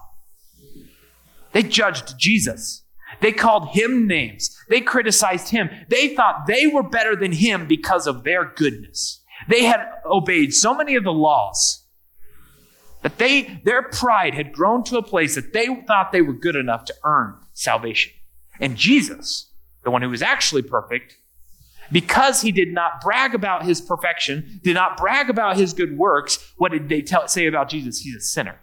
they 1.54 1.64
judged 1.64 2.18
Jesus. 2.18 2.84
They 3.20 3.32
called 3.32 3.70
him 3.70 4.06
names. 4.06 4.56
They 4.70 4.82
criticized 4.82 5.50
him. 5.50 5.70
They 5.88 6.14
thought 6.14 6.46
they 6.46 6.68
were 6.68 6.84
better 6.84 7.16
than 7.16 7.32
him 7.32 7.66
because 7.66 8.06
of 8.06 8.24
their 8.24 8.46
goodness. 8.46 9.24
They 9.48 9.64
had 9.64 9.80
obeyed 10.06 10.54
so 10.54 10.76
many 10.76 10.96
of 10.96 11.04
the 11.04 11.14
laws 11.14 11.87
that 13.08 13.20
they 13.20 13.62
their 13.64 13.84
pride 13.84 14.34
had 14.34 14.52
grown 14.52 14.84
to 14.84 14.98
a 14.98 15.02
place 15.02 15.36
that 15.36 15.54
they 15.54 15.74
thought 15.88 16.12
they 16.12 16.22
were 16.22 16.34
good 16.34 16.58
enough 16.58 16.84
to 16.84 16.94
earn 17.06 17.38
salvation. 17.54 18.12
And 18.60 18.76
Jesus, 18.76 19.50
the 19.86 19.92
one 19.92 20.02
who 20.02 20.10
was 20.10 20.22
actually 20.22 20.64
perfect, 20.64 21.16
Because 21.92 22.42
he 22.42 22.52
did 22.52 22.74
not 22.74 23.02
brag 23.02 23.34
about 23.34 23.66
his 23.66 23.80
perfection, 23.80 24.60
did 24.64 24.74
not 24.74 24.98
brag 24.98 25.30
about 25.30 25.58
his 25.58 25.74
good 25.74 25.98
works, 25.98 26.54
what 26.58 26.72
did 26.72 26.90
they 26.90 27.02
tell, 27.02 27.28
say 27.28 27.48
about 27.48 27.70
Jesus? 27.70 28.00
He's 28.00 28.16
a 28.16 28.20
sinner. 28.20 28.60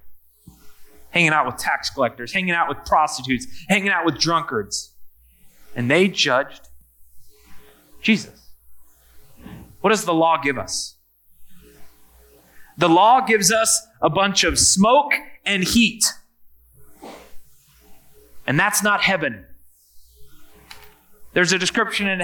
Hanging 1.10 1.30
out 1.30 1.46
with 1.46 1.56
tax 1.56 1.90
collectors, 1.90 2.32
hanging 2.32 2.50
out 2.50 2.68
with 2.68 2.84
prostitutes, 2.84 3.46
hanging 3.68 3.88
out 3.88 4.04
with 4.04 4.18
drunkards. 4.18 4.92
And 5.76 5.90
they 5.90 6.08
judged 6.08 6.68
Jesus. 8.02 8.48
What 9.80 9.90
does 9.90 10.04
the 10.04 10.14
law 10.14 10.38
give 10.42 10.58
us? 10.58 10.93
The 12.76 12.88
law 12.88 13.20
gives 13.20 13.52
us 13.52 13.86
a 14.02 14.10
bunch 14.10 14.44
of 14.44 14.58
smoke 14.58 15.12
and 15.44 15.64
heat. 15.64 16.04
And 18.46 18.58
that's 18.58 18.82
not 18.82 19.00
heaven. 19.00 19.46
There's 21.32 21.52
a 21.52 21.58
description 21.58 22.08
in, 22.08 22.22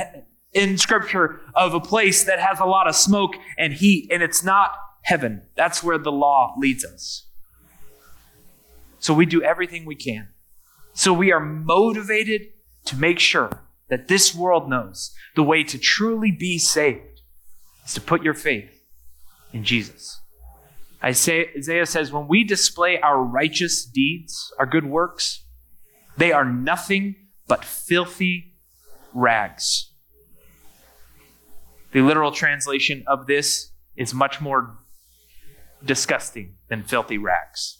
in 0.52 0.78
Scripture 0.78 1.40
of 1.54 1.74
a 1.74 1.80
place 1.80 2.24
that 2.24 2.38
has 2.38 2.60
a 2.60 2.64
lot 2.64 2.88
of 2.88 2.94
smoke 2.94 3.34
and 3.58 3.72
heat, 3.72 4.10
and 4.12 4.22
it's 4.22 4.44
not 4.44 4.72
heaven. 5.02 5.42
That's 5.56 5.82
where 5.82 5.98
the 5.98 6.12
law 6.12 6.54
leads 6.58 6.84
us. 6.84 7.26
So 8.98 9.14
we 9.14 9.26
do 9.26 9.42
everything 9.42 9.84
we 9.84 9.94
can. 9.94 10.28
So 10.92 11.12
we 11.12 11.32
are 11.32 11.40
motivated 11.40 12.42
to 12.86 12.96
make 12.96 13.18
sure 13.18 13.64
that 13.88 14.08
this 14.08 14.34
world 14.34 14.68
knows 14.68 15.14
the 15.34 15.42
way 15.42 15.64
to 15.64 15.78
truly 15.78 16.30
be 16.30 16.58
saved 16.58 17.22
is 17.84 17.94
to 17.94 18.00
put 18.00 18.22
your 18.22 18.34
faith 18.34 18.82
in 19.52 19.64
Jesus. 19.64 20.20
Isaiah 21.02 21.86
says, 21.86 22.12
when 22.12 22.28
we 22.28 22.44
display 22.44 23.00
our 23.00 23.22
righteous 23.22 23.84
deeds, 23.86 24.52
our 24.58 24.66
good 24.66 24.84
works, 24.84 25.44
they 26.16 26.32
are 26.32 26.44
nothing 26.44 27.16
but 27.48 27.64
filthy 27.64 28.54
rags. 29.14 29.92
The 31.92 32.02
literal 32.02 32.32
translation 32.32 33.02
of 33.06 33.26
this 33.26 33.72
is 33.96 34.12
much 34.12 34.40
more 34.40 34.78
disgusting 35.84 36.56
than 36.68 36.82
filthy 36.82 37.18
rags. 37.18 37.78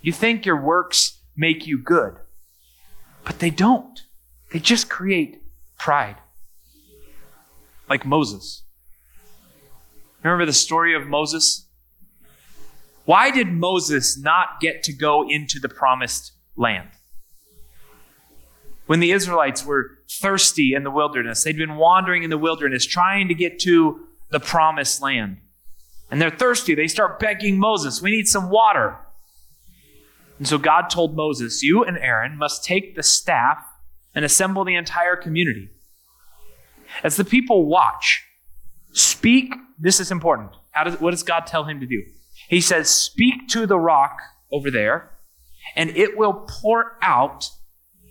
You 0.00 0.12
think 0.12 0.46
your 0.46 0.60
works 0.60 1.20
make 1.36 1.66
you 1.66 1.78
good, 1.78 2.16
but 3.24 3.38
they 3.38 3.50
don't. 3.50 4.00
They 4.50 4.58
just 4.58 4.88
create 4.88 5.42
pride. 5.78 6.16
Like 7.88 8.04
Moses. 8.06 8.64
Remember 10.22 10.46
the 10.46 10.52
story 10.52 10.94
of 10.94 11.06
Moses? 11.06 11.66
Why 13.04 13.30
did 13.30 13.48
Moses 13.48 14.16
not 14.16 14.60
get 14.60 14.82
to 14.84 14.92
go 14.92 15.28
into 15.28 15.58
the 15.58 15.68
promised 15.68 16.32
land? 16.56 16.88
When 18.86 19.00
the 19.00 19.12
Israelites 19.12 19.64
were 19.64 19.98
thirsty 20.10 20.74
in 20.74 20.84
the 20.84 20.90
wilderness, 20.90 21.42
they'd 21.42 21.56
been 21.56 21.76
wandering 21.76 22.22
in 22.22 22.30
the 22.30 22.38
wilderness 22.38 22.86
trying 22.86 23.28
to 23.28 23.34
get 23.34 23.58
to 23.60 24.06
the 24.30 24.40
promised 24.40 25.02
land. 25.02 25.38
And 26.10 26.20
they're 26.20 26.30
thirsty. 26.30 26.74
They 26.74 26.88
start 26.88 27.18
begging 27.18 27.58
Moses, 27.58 28.02
We 28.02 28.10
need 28.10 28.28
some 28.28 28.50
water. 28.50 28.98
And 30.38 30.46
so 30.46 30.58
God 30.58 30.90
told 30.90 31.16
Moses, 31.16 31.62
You 31.62 31.84
and 31.84 31.96
Aaron 31.98 32.36
must 32.36 32.64
take 32.64 32.94
the 32.94 33.02
staff 33.02 33.58
and 34.14 34.24
assemble 34.24 34.64
the 34.64 34.74
entire 34.74 35.16
community. 35.16 35.70
As 37.02 37.16
the 37.16 37.24
people 37.24 37.66
watch, 37.66 38.24
speak. 38.92 39.54
This 39.78 40.00
is 40.00 40.10
important. 40.10 40.50
How 40.70 40.84
does, 40.84 41.00
what 41.00 41.10
does 41.10 41.22
God 41.22 41.46
tell 41.46 41.64
him 41.64 41.80
to 41.80 41.86
do? 41.86 42.02
He 42.48 42.60
says, 42.60 42.88
Speak 42.88 43.48
to 43.48 43.66
the 43.66 43.78
rock 43.78 44.18
over 44.50 44.70
there, 44.70 45.10
and 45.76 45.90
it 45.90 46.16
will 46.16 46.46
pour 46.48 46.98
out 47.02 47.50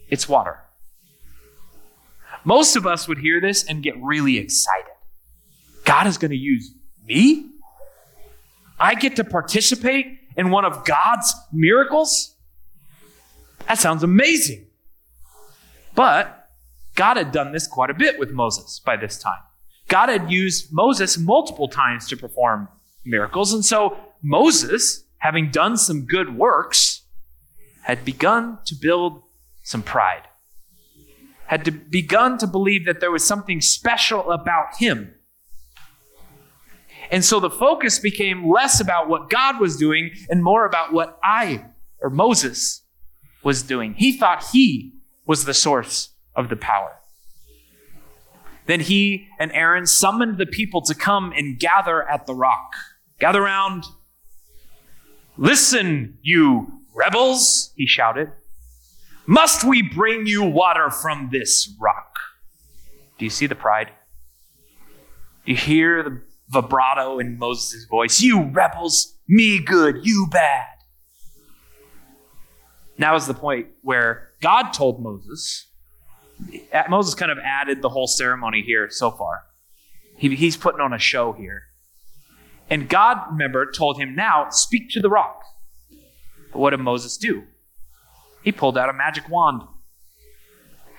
its 0.10 0.28
water. 0.28 0.60
Most 2.44 2.76
of 2.76 2.88
us 2.88 3.08
would 3.08 3.20
hear 3.20 3.40
this 3.40 3.64
and 3.64 3.84
get 3.84 3.96
really 4.02 4.38
excited. 4.38 4.92
God 5.86 6.08
is 6.08 6.18
going 6.18 6.32
to 6.32 6.38
use 6.38 6.74
me? 7.06 7.52
I 8.80 8.96
get 8.96 9.16
to 9.18 9.24
participate 9.24 10.08
in 10.36 10.50
one 10.50 10.66
of 10.66 10.86
God's 10.86 11.34
miracles? 11.52 12.36
That 13.68 13.78
sounds 13.78 14.04
amazing. 14.04 14.68
But 15.94 16.50
God 16.96 17.18
had 17.18 17.32
done 17.32 17.52
this 17.52 17.68
quite 17.68 17.90
a 17.90 17.94
bit 17.94 18.18
with 18.18 18.32
Moses 18.32 18.80
by 18.84 18.98
this 18.98 19.20
time. 19.20 19.42
God 19.92 20.08
had 20.08 20.32
used 20.32 20.72
Moses 20.72 21.18
multiple 21.18 21.68
times 21.68 22.08
to 22.08 22.16
perform 22.16 22.70
miracles. 23.04 23.52
And 23.52 23.64
so 23.64 23.98
Moses, 24.24 25.04
having 25.18 25.52
done 25.52 25.76
some 25.76 26.06
good 26.06 26.38
works, 26.38 27.02
had 27.84 28.06
begun 28.06 28.60
to 28.68 28.76
build 28.76 29.22
some 29.64 29.84
pride, 29.84 30.22
had 31.48 31.66
to, 31.66 31.72
begun 31.72 32.38
to 32.38 32.48
believe 32.48 32.86
that 32.86 33.02
there 33.02 33.12
was 33.12 33.26
something 33.26 33.60
special 33.60 34.32
about 34.32 34.78
him. 34.78 35.14
And 37.12 37.26
so 37.26 37.42
the 37.42 37.50
focus 37.50 38.00
became 38.00 38.50
less 38.50 38.80
about 38.80 39.10
what 39.10 39.30
God 39.30 39.60
was 39.60 39.76
doing 39.76 40.12
and 40.30 40.42
more 40.42 40.66
about 40.66 40.94
what 40.94 41.20
I, 41.22 41.66
or 42.00 42.10
Moses, 42.10 42.84
was 43.44 43.62
doing. 43.62 43.96
He 43.96 44.18
thought 44.18 44.46
he 44.54 44.94
was 45.26 45.44
the 45.44 45.54
source 45.54 46.14
of 46.34 46.48
the 46.48 46.56
power. 46.56 47.01
Then 48.72 48.80
he 48.80 49.28
and 49.38 49.52
Aaron 49.52 49.86
summoned 49.86 50.38
the 50.38 50.46
people 50.46 50.82
to 50.84 50.96
come 50.96 51.34
and 51.36 51.60
gather 51.60 52.08
at 52.08 52.26
the 52.26 52.34
rock. 52.34 52.72
Gather 53.20 53.42
round. 53.42 53.84
Listen, 55.36 56.18
you 56.22 56.72
rebels, 56.96 57.74
he 57.76 57.86
shouted. 57.86 58.32
Must 59.26 59.66
we 59.66 59.82
bring 59.82 60.26
you 60.26 60.46
water 60.46 60.90
from 60.90 61.28
this 61.34 61.70
rock? 61.82 62.16
Do 63.20 63.26
you 63.26 63.30
see 63.30 63.46
the 63.46 63.56
pride? 63.56 63.90
Do 65.46 65.52
you 65.52 65.58
hear 65.58 66.02
the 66.02 66.22
vibrato 66.48 67.20
in 67.20 67.38
Moses' 67.38 67.86
voice? 67.90 68.22
You 68.22 68.44
rebels, 68.52 69.18
me 69.28 69.60
good, 69.60 70.06
you 70.06 70.28
bad. 70.32 70.68
Now 72.98 73.18
is 73.18 73.28
the 73.28 73.34
point 73.34 73.68
where 73.82 74.30
God 74.42 74.72
told 74.72 75.04
Moses, 75.04 75.68
Moses 76.90 77.16
kind 77.16 77.32
of 77.32 77.38
added 77.40 77.82
the 77.82 77.90
whole 77.90 78.08
ceremony 78.08 78.62
here 78.62 78.90
so 78.90 79.12
far. 79.12 79.44
He, 80.18 80.36
he's 80.36 80.58
putting 80.58 80.82
on 80.82 80.94
a 80.94 81.00
show 81.00 81.34
here. 81.34 81.64
And 82.70 82.88
God, 82.88 83.18
remember, 83.32 83.70
told 83.70 84.00
him, 84.00 84.16
Now 84.16 84.50
speak 84.50 84.90
to 84.92 85.02
the 85.02 85.10
rock. 85.10 85.44
But 86.52 86.60
what 86.60 86.70
did 86.72 86.80
Moses 86.80 87.18
do? 87.18 87.44
He 88.44 88.52
pulled 88.52 88.78
out 88.78 88.90
a 88.90 88.94
magic 88.94 89.30
wand. 89.30 89.64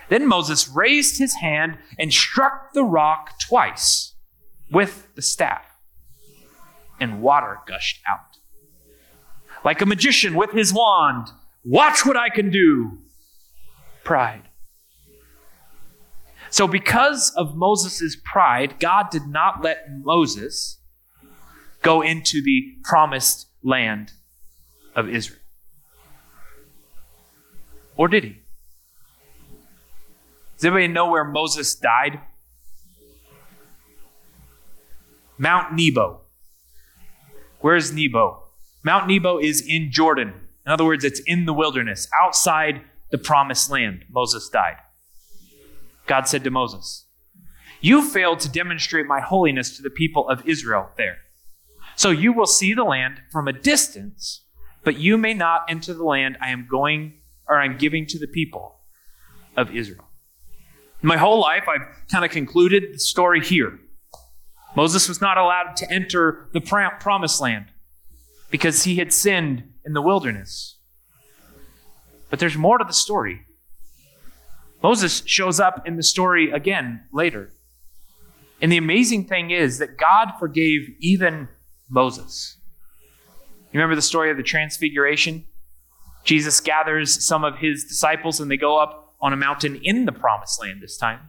Then 0.08 0.26
Moses 0.26 0.68
raised 0.68 1.18
his 1.18 1.36
hand 1.36 1.78
and 1.98 2.12
struck 2.12 2.74
the 2.74 2.84
rock 2.84 3.38
twice 3.40 4.14
with 4.70 5.08
the 5.14 5.22
staff, 5.22 5.64
and 7.00 7.22
water 7.22 7.58
gushed 7.66 8.00
out. 8.08 8.38
Like 9.64 9.80
a 9.80 9.86
magician 9.86 10.34
with 10.34 10.50
his 10.50 10.72
wand, 10.72 11.28
watch 11.64 12.04
what 12.04 12.16
I 12.16 12.28
can 12.28 12.50
do. 12.50 12.98
Pride. 14.04 14.42
So, 16.52 16.68
because 16.68 17.32
of 17.34 17.56
Moses' 17.56 18.14
pride, 18.30 18.78
God 18.78 19.08
did 19.08 19.26
not 19.26 19.62
let 19.62 19.86
Moses 19.90 20.78
go 21.80 22.02
into 22.02 22.42
the 22.42 22.74
promised 22.84 23.46
land 23.62 24.12
of 24.94 25.08
Israel. 25.08 25.40
Or 27.96 28.06
did 28.06 28.24
he? 28.24 28.42
Does 30.56 30.66
anybody 30.66 30.88
know 30.88 31.10
where 31.10 31.24
Moses 31.24 31.74
died? 31.74 32.20
Mount 35.38 35.72
Nebo. 35.72 36.20
Where's 37.60 37.94
Nebo? 37.94 38.42
Mount 38.84 39.08
Nebo 39.08 39.38
is 39.38 39.66
in 39.66 39.90
Jordan. 39.90 40.34
In 40.66 40.72
other 40.72 40.84
words, 40.84 41.02
it's 41.02 41.20
in 41.20 41.46
the 41.46 41.54
wilderness, 41.54 42.08
outside 42.20 42.82
the 43.10 43.16
promised 43.16 43.70
land. 43.70 44.04
Moses 44.10 44.50
died. 44.50 44.76
God 46.06 46.28
said 46.28 46.44
to 46.44 46.50
Moses, 46.50 47.06
You 47.80 48.08
failed 48.08 48.40
to 48.40 48.50
demonstrate 48.50 49.06
my 49.06 49.20
holiness 49.20 49.76
to 49.76 49.82
the 49.82 49.90
people 49.90 50.28
of 50.28 50.46
Israel 50.46 50.88
there. 50.96 51.18
So 51.96 52.10
you 52.10 52.32
will 52.32 52.46
see 52.46 52.74
the 52.74 52.84
land 52.84 53.20
from 53.30 53.48
a 53.48 53.52
distance, 53.52 54.44
but 54.84 54.98
you 54.98 55.16
may 55.16 55.34
not 55.34 55.62
enter 55.68 55.94
the 55.94 56.04
land 56.04 56.38
I 56.40 56.50
am 56.50 56.66
going 56.70 57.20
or 57.48 57.60
I'm 57.60 57.76
giving 57.76 58.06
to 58.06 58.18
the 58.18 58.26
people 58.26 58.80
of 59.56 59.74
Israel. 59.74 60.08
My 61.02 61.16
whole 61.16 61.40
life, 61.40 61.64
I've 61.68 61.86
kind 62.10 62.24
of 62.24 62.30
concluded 62.30 62.94
the 62.94 62.98
story 62.98 63.44
here. 63.44 63.78
Moses 64.74 65.08
was 65.08 65.20
not 65.20 65.36
allowed 65.36 65.76
to 65.76 65.92
enter 65.92 66.48
the 66.52 66.60
promised 66.60 67.40
land 67.40 67.66
because 68.50 68.84
he 68.84 68.96
had 68.96 69.12
sinned 69.12 69.64
in 69.84 69.92
the 69.92 70.00
wilderness. 70.00 70.78
But 72.30 72.38
there's 72.38 72.56
more 72.56 72.78
to 72.78 72.84
the 72.84 72.92
story. 72.92 73.42
Moses 74.82 75.22
shows 75.26 75.60
up 75.60 75.86
in 75.86 75.96
the 75.96 76.02
story 76.02 76.50
again 76.50 77.02
later. 77.12 77.52
And 78.60 78.70
the 78.70 78.76
amazing 78.76 79.26
thing 79.26 79.50
is 79.50 79.78
that 79.78 79.96
God 79.96 80.32
forgave 80.38 80.88
even 81.00 81.48
Moses. 81.88 82.56
You 83.72 83.78
remember 83.78 83.94
the 83.94 84.02
story 84.02 84.30
of 84.30 84.36
the 84.36 84.42
transfiguration? 84.42 85.44
Jesus 86.24 86.60
gathers 86.60 87.24
some 87.24 87.44
of 87.44 87.58
his 87.58 87.84
disciples 87.84 88.40
and 88.40 88.50
they 88.50 88.56
go 88.56 88.78
up 88.78 89.14
on 89.20 89.32
a 89.32 89.36
mountain 89.36 89.80
in 89.82 90.04
the 90.04 90.12
promised 90.12 90.60
land 90.60 90.80
this 90.80 90.96
time. 90.96 91.20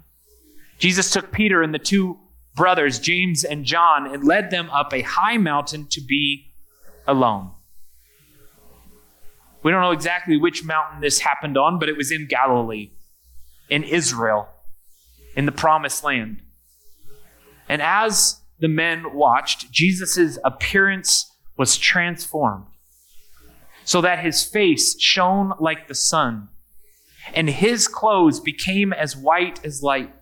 Jesus 0.77 1.11
took 1.11 1.31
Peter 1.31 1.61
and 1.61 1.73
the 1.73 1.79
two 1.79 2.19
brothers, 2.55 2.99
James 2.99 3.43
and 3.43 3.65
John, 3.65 4.11
and 4.11 4.23
led 4.23 4.51
them 4.51 4.69
up 4.69 4.93
a 4.93 5.01
high 5.01 5.37
mountain 5.37 5.87
to 5.91 6.01
be 6.01 6.53
alone. 7.07 7.51
We 9.63 9.71
don't 9.71 9.81
know 9.81 9.91
exactly 9.91 10.37
which 10.37 10.63
mountain 10.63 11.01
this 11.01 11.19
happened 11.19 11.57
on, 11.57 11.79
but 11.79 11.87
it 11.87 11.95
was 11.95 12.11
in 12.11 12.27
Galilee, 12.27 12.91
in 13.73 13.83
Israel, 13.83 14.47
in 15.35 15.47
the 15.47 15.51
promised 15.51 16.03
land. 16.03 16.43
And 17.67 17.81
as 17.81 18.39
the 18.59 18.67
men 18.67 19.15
watched, 19.15 19.71
Jesus' 19.71 20.37
appearance 20.45 21.31
was 21.57 21.75
transformed 21.75 22.67
so 23.83 23.99
that 24.01 24.19
his 24.19 24.43
face 24.43 25.01
shone 25.01 25.53
like 25.59 25.87
the 25.87 25.95
sun 25.95 26.49
and 27.33 27.49
his 27.49 27.87
clothes 27.87 28.39
became 28.39 28.93
as 28.93 29.17
white 29.17 29.65
as 29.65 29.81
light. 29.81 30.13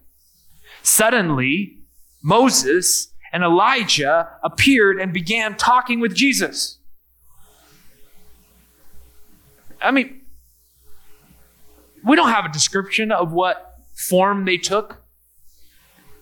Suddenly, 0.81 1.77
Moses 2.23 3.13
and 3.33 3.43
Elijah 3.43 4.29
appeared 4.43 4.97
and 4.97 5.11
began 5.11 5.57
talking 5.57 5.99
with 5.99 6.15
Jesus. 6.15 6.79
I 9.81 9.91
mean, 9.91 10.20
we 12.03 12.15
don't 12.15 12.29
have 12.29 12.45
a 12.45 12.51
description 12.51 13.11
of 13.11 13.31
what 13.31 13.79
form 13.95 14.45
they 14.45 14.57
took, 14.57 15.01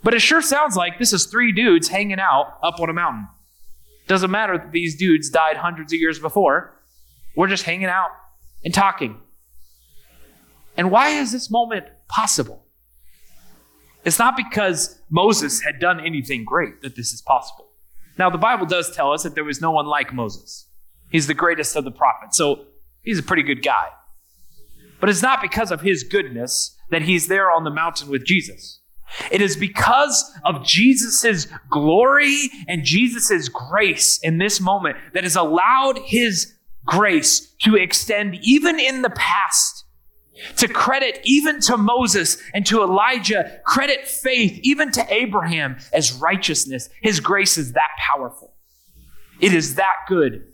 but 0.04 0.14
it 0.14 0.20
sure 0.20 0.42
sounds 0.42 0.76
like 0.76 1.00
this 1.00 1.14
is 1.14 1.26
three 1.26 1.52
dudes 1.52 1.88
hanging 1.88 2.20
out 2.20 2.58
up 2.64 2.80
on 2.80 2.90
a 2.90 2.94
mountain. 2.94 3.28
Doesn't 4.08 4.32
matter 4.32 4.58
that 4.58 4.72
these 4.72 4.98
dudes 4.98 5.30
died 5.30 5.58
hundreds 5.58 5.94
of 5.94 6.00
years 6.00 6.20
before. 6.20 6.74
We're 7.36 7.48
just 7.48 7.64
hanging 7.64 7.86
out 7.86 8.10
and 8.64 8.74
talking. 8.74 9.18
And 10.78 10.92
why 10.92 11.10
is 11.10 11.32
this 11.32 11.52
moment 11.52 11.86
possible? 12.08 12.66
It's 14.06 14.18
not 14.18 14.38
because 14.38 15.00
Moses 15.10 15.62
had 15.62 15.80
done 15.80 16.00
anything 16.00 16.46
great 16.46 16.82
that 16.82 16.96
this 16.96 17.12
is 17.12 17.22
possible. 17.22 17.68
Now, 18.18 18.30
the 18.30 18.38
Bible 18.38 18.66
does 18.66 18.94
tell 18.96 19.12
us 19.12 19.24
that 19.24 19.36
there 19.36 19.44
was 19.44 19.62
no 19.62 19.72
one 19.72 19.86
like 19.86 20.14
Moses. 20.14 20.68
He's 21.12 21.28
the 21.28 21.34
greatest 21.34 21.76
of 21.76 21.84
the 21.84 21.92
prophets, 21.92 22.38
so 22.38 22.66
he's 23.02 23.20
a 23.20 23.24
pretty 23.24 23.44
good 23.44 23.64
guy. 23.64 23.88
But 25.00 25.10
it's 25.10 25.22
not 25.22 25.42
because 25.42 25.72
of 25.72 25.82
his 25.82 26.04
goodness 26.04 26.76
that 26.90 27.04
he's 27.04 27.28
there 27.28 27.52
on 27.52 27.64
the 27.64 27.70
mountain 27.70 28.10
with 28.10 28.26
Jesus. 28.26 28.82
It 29.32 29.42
is 29.42 29.56
because 29.56 30.32
of 30.46 30.64
Jesus' 30.64 31.48
glory 31.70 32.50
and 32.68 32.84
Jesus' 32.84 33.50
grace 33.50 34.20
in 34.22 34.38
this 34.38 34.60
moment 34.60 34.98
that 35.14 35.24
has 35.24 35.36
allowed 35.36 36.00
his 36.06 36.54
grace 36.86 37.54
to 37.64 37.76
extend 37.76 38.38
even 38.42 38.80
in 38.80 39.02
the 39.02 39.10
past 39.10 39.86
to 40.58 40.68
credit 40.68 41.20
even 41.24 41.60
to 41.62 41.78
Moses 41.78 42.38
and 42.54 42.66
to 42.68 42.82
Elijah, 42.82 43.60
credit 43.66 44.08
faith 44.08 44.60
even 44.64 44.92
to 44.92 45.14
Abraham 45.14 45.78
as 45.94 46.14
righteousness. 46.14 46.90
His 47.02 47.20
grace 47.20 47.58
is 47.58 47.74
that 47.74 47.90
powerful. 47.98 48.54
It 49.40 49.54
is 49.54 49.76
that 49.76 49.96
good. 50.08 50.46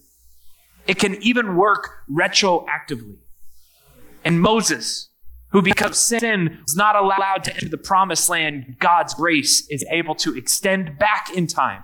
It 0.88 1.00
can 1.00 1.16
even 1.22 1.56
work 1.56 1.90
retroactively. 2.10 3.18
And 4.26 4.42
Moses, 4.42 5.12
who 5.52 5.62
because 5.62 5.98
sin 5.98 6.60
was 6.64 6.76
not 6.76 6.96
allowed 6.96 7.44
to 7.46 7.54
enter 7.54 7.70
the 7.70 7.78
promised 7.78 8.30
land, 8.30 8.78
God's 8.80 9.14
grace 9.14 9.66
is 9.70 9.86
able 9.90 10.16
to 10.16 10.36
extend 10.36 10.98
back 10.98 11.30
in 11.34 11.48
time 11.48 11.84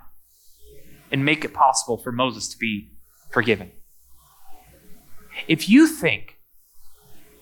and 1.12 1.23
make 1.23 1.45
it 1.45 1.54
possible 1.54 1.97
for 1.97 2.12
Moses 2.12 2.49
to 2.49 2.58
be 2.58 2.89
forgiven. 3.30 3.71
If 5.47 5.69
you 5.69 5.88
think 5.88 6.39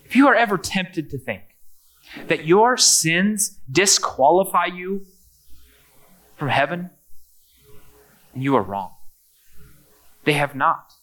if 0.04 0.16
you 0.16 0.26
are 0.26 0.34
ever 0.34 0.58
tempted 0.58 1.08
to 1.10 1.18
think 1.18 1.42
that 2.26 2.44
your 2.44 2.76
sins 2.76 3.60
disqualify 3.70 4.66
you 4.66 5.06
from 6.36 6.48
heaven, 6.48 6.90
you 8.34 8.56
are 8.56 8.62
wrong. 8.62 8.90
They 10.24 10.32
have 10.32 10.56
not. 10.56 10.94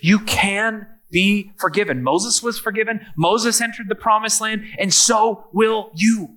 You 0.00 0.20
can 0.20 0.86
be 1.10 1.52
forgiven. 1.56 2.02
Moses 2.02 2.42
was 2.42 2.58
forgiven. 2.58 3.00
Moses 3.16 3.60
entered 3.60 3.88
the 3.88 3.94
promised 3.94 4.40
land, 4.40 4.64
and 4.78 4.92
so 4.92 5.48
will 5.52 5.90
you. 5.94 6.36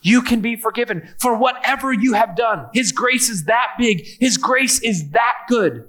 You 0.00 0.22
can 0.22 0.40
be 0.40 0.56
forgiven 0.56 1.08
for 1.18 1.36
whatever 1.36 1.92
you 1.92 2.14
have 2.14 2.36
done. 2.36 2.68
His 2.72 2.92
grace 2.92 3.28
is 3.28 3.44
that 3.44 3.72
big. 3.78 4.06
His 4.20 4.36
grace 4.36 4.80
is 4.80 5.10
that 5.10 5.34
good. 5.48 5.88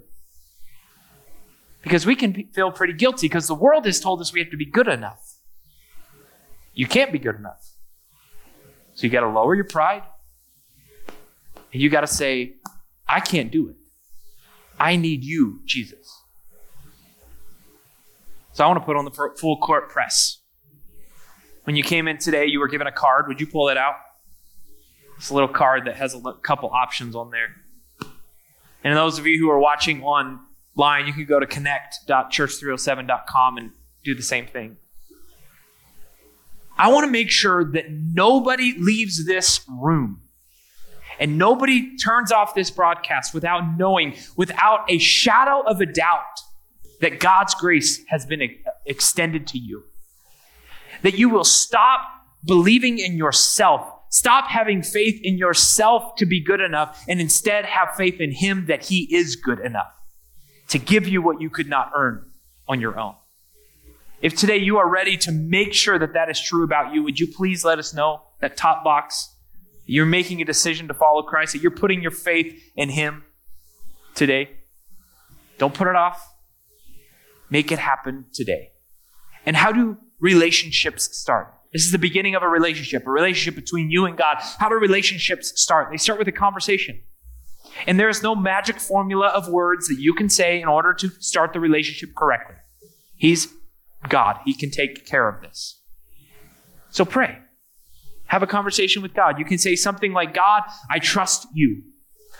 Because 1.82 2.06
we 2.06 2.16
can 2.16 2.48
feel 2.52 2.72
pretty 2.72 2.94
guilty 2.94 3.28
because 3.28 3.48
the 3.48 3.56
world 3.56 3.86
has 3.86 4.00
told 4.00 4.20
us 4.20 4.34
we 4.34 4.40
have 4.40 4.50
to 4.50 4.58
be 4.58 4.66
good 4.66 4.88
enough. 4.88 5.38
You 6.74 6.88
can't 6.88 7.12
be 7.12 7.20
good 7.20 7.36
enough. 7.36 7.66
So 8.94 9.04
you 9.04 9.10
got 9.10 9.22
to 9.22 9.30
lower 9.30 9.56
your 9.56 9.66
pride. 9.66 10.04
And 11.72 11.82
you 11.82 11.90
got 11.90 12.02
to 12.02 12.08
say, 12.08 12.56
I 13.08 13.20
can't 13.20 13.52
do 13.52 13.70
it. 13.70 13.76
I 14.80 14.96
need 14.96 15.24
you, 15.24 15.62
Jesus. 15.66 16.24
So 18.54 18.64
I 18.64 18.68
want 18.68 18.80
to 18.80 18.86
put 18.86 18.96
on 18.96 19.06
the 19.06 19.12
full 19.12 19.58
court 19.58 19.90
press. 19.90 20.40
When 21.64 21.76
you 21.76 21.84
came 21.84 22.08
in 22.08 22.18
today, 22.18 22.46
you 22.46 22.60
were 22.60 22.68
given 22.68 22.88
a 22.88 22.92
card. 22.92 23.28
Would 23.28 23.40
you 23.40 23.48
pull 23.48 23.70
it 23.70 23.78
out? 23.78 23.96
It's 25.18 25.30
a 25.30 25.34
little 25.34 25.50
card 25.50 25.86
that 25.86 25.96
has 25.98 26.16
a 26.16 26.22
couple 26.42 26.70
options 26.70 27.16
on 27.16 27.32
there. 27.32 27.50
And 28.84 28.98
those 28.98 29.20
of 29.20 29.28
you 29.28 29.38
who 29.38 29.50
are 29.50 29.60
watching 29.60 30.04
on 30.04 30.40
line, 30.76 31.06
you 31.06 31.14
can 31.14 31.26
go 31.26 31.40
to 31.40 31.46
connect.church307.com 31.46 33.58
and 33.58 33.72
do 34.04 34.16
the 34.16 34.24
same 34.24 34.48
thing. 34.48 34.78
I 36.78 36.90
want 36.90 37.06
to 37.06 37.12
make 37.12 37.30
sure 37.30 37.66
that 37.74 37.92
nobody 37.92 38.74
leaves 38.78 39.26
this 39.26 39.62
room 39.68 40.22
and 41.20 41.38
nobody 41.38 41.98
turns 41.98 42.32
off 42.32 42.56
this 42.56 42.72
broadcast 42.72 43.34
without 43.34 43.78
knowing, 43.78 44.16
without 44.38 44.90
a 44.90 44.98
shadow 44.98 45.62
of 45.68 45.82
a 45.82 45.86
doubt, 45.86 46.40
that 47.02 47.20
God's 47.20 47.54
grace 47.56 48.04
has 48.08 48.26
been 48.26 48.42
extended 48.86 49.48
to 49.48 49.58
you. 49.58 49.84
That 51.02 51.18
you 51.18 51.30
will 51.30 51.44
stop 51.44 52.02
believing 52.46 53.00
in 53.00 53.16
yourself, 53.16 53.88
stop 54.10 54.48
having 54.48 54.82
faith 54.82 55.20
in 55.24 55.38
yourself 55.38 56.16
to 56.18 56.26
be 56.26 56.42
good 56.42 56.62
enough, 56.62 57.04
and 57.08 57.22
instead 57.22 57.66
have 57.66 57.96
faith 57.96 58.20
in 58.20 58.32
Him 58.32 58.66
that 58.68 58.86
He 58.86 59.14
is 59.14 59.36
good 59.36 59.60
enough 59.60 59.94
to 60.70 60.78
give 60.78 61.08
you 61.08 61.22
what 61.22 61.42
you 61.42 61.50
could 61.50 61.70
not 61.70 61.92
earn 61.96 62.30
on 62.68 62.82
your 62.82 63.00
own. 63.00 63.16
If 64.22 64.36
today 64.36 64.58
you 64.58 64.78
are 64.78 64.90
ready 64.90 65.16
to 65.18 65.32
make 65.32 65.74
sure 65.74 65.98
that 65.98 66.14
that 66.14 66.30
is 66.30 66.40
true 66.40 66.64
about 66.64 66.94
you, 66.94 67.04
would 67.04 67.20
you 67.20 67.28
please 67.28 67.64
let 67.64 67.80
us 67.80 67.94
know 67.94 68.22
that 68.42 68.58
top 68.58 68.84
box? 68.84 69.34
You're 69.86 70.06
making 70.06 70.42
a 70.42 70.46
decision 70.46 70.88
to 70.90 70.94
follow 70.94 71.24
Christ, 71.24 71.54
that 71.54 71.62
you're 71.62 71.72
putting 71.72 72.02
your 72.02 72.12
faith 72.12 72.62
in 72.76 72.90
Him 72.90 73.24
today. 74.16 74.50
Don't 75.58 75.74
put 75.74 75.88
it 75.88 75.96
off. 75.96 76.26
Make 77.50 77.72
it 77.72 77.80
happen 77.80 78.26
today. 78.34 78.72
And 79.46 79.56
how 79.56 79.72
do 79.72 79.98
relationships 80.20 81.18
start? 81.18 81.54
This 81.72 81.84
is 81.84 81.92
the 81.92 82.00
beginning 82.00 82.36
of 82.36 82.44
a 82.44 82.48
relationship, 82.48 83.06
a 83.06 83.12
relationship 83.12 83.56
between 83.56 83.92
you 83.92 84.06
and 84.06 84.18
God. 84.18 84.38
How 84.58 84.70
do 84.70 84.76
relationships 84.76 85.54
start? 85.62 85.90
They 85.92 85.98
start 85.98 86.18
with 86.18 86.28
a 86.28 86.32
conversation. 86.32 87.02
And 87.86 88.00
there 88.00 88.10
is 88.10 88.24
no 88.24 88.36
magic 88.36 88.80
formula 88.80 89.28
of 89.28 89.48
words 89.48 89.88
that 89.88 90.00
you 90.00 90.14
can 90.14 90.30
say 90.30 90.60
in 90.60 90.68
order 90.68 90.94
to 90.96 91.10
start 91.20 91.54
the 91.54 91.60
relationship 91.60 92.16
correctly. 92.16 92.56
He's 93.16 93.48
God, 94.08 94.38
He 94.46 94.54
can 94.54 94.72
take 94.72 95.06
care 95.06 95.28
of 95.28 95.42
this. 95.42 95.82
So 96.90 97.06
pray. 97.06 97.38
Have 98.26 98.44
a 98.44 98.48
conversation 98.48 99.02
with 99.02 99.14
God. 99.14 99.40
You 99.40 99.46
can 99.46 99.58
say 99.58 99.76
something 99.76 100.14
like, 100.14 100.34
God, 100.34 100.64
I 100.90 101.00
trust 101.00 101.48
you. 101.54 101.84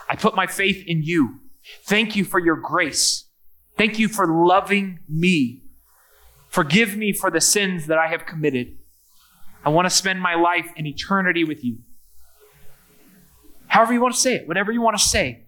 I 0.08 0.16
put 0.16 0.36
my 0.36 0.48
faith 0.48 0.84
in 0.86 1.04
you. 1.04 1.40
Thank 1.86 2.16
you 2.16 2.24
for 2.24 2.40
your 2.40 2.56
grace. 2.56 3.26
Thank 3.80 3.98
you 3.98 4.10
for 4.10 4.28
loving 4.28 5.00
me. 5.08 5.62
Forgive 6.50 6.98
me 6.98 7.14
for 7.14 7.32
the 7.32 7.40
sins 7.40 7.88
that 7.88 7.98
I 7.98 8.08
have 8.08 8.26
committed. 8.26 8.78
I 9.64 9.70
want 9.70 9.86
to 9.86 9.90
spend 9.90 10.20
my 10.20 10.36
life 10.36 10.70
in 10.76 10.86
eternity 10.86 11.46
with 11.46 11.64
you. 11.64 11.78
However, 13.68 13.94
you 13.94 14.02
want 14.02 14.16
to 14.16 14.20
say 14.20 14.36
it, 14.36 14.50
whatever 14.50 14.74
you 14.74 14.82
want 14.82 14.98
to 14.98 15.04
say, 15.04 15.46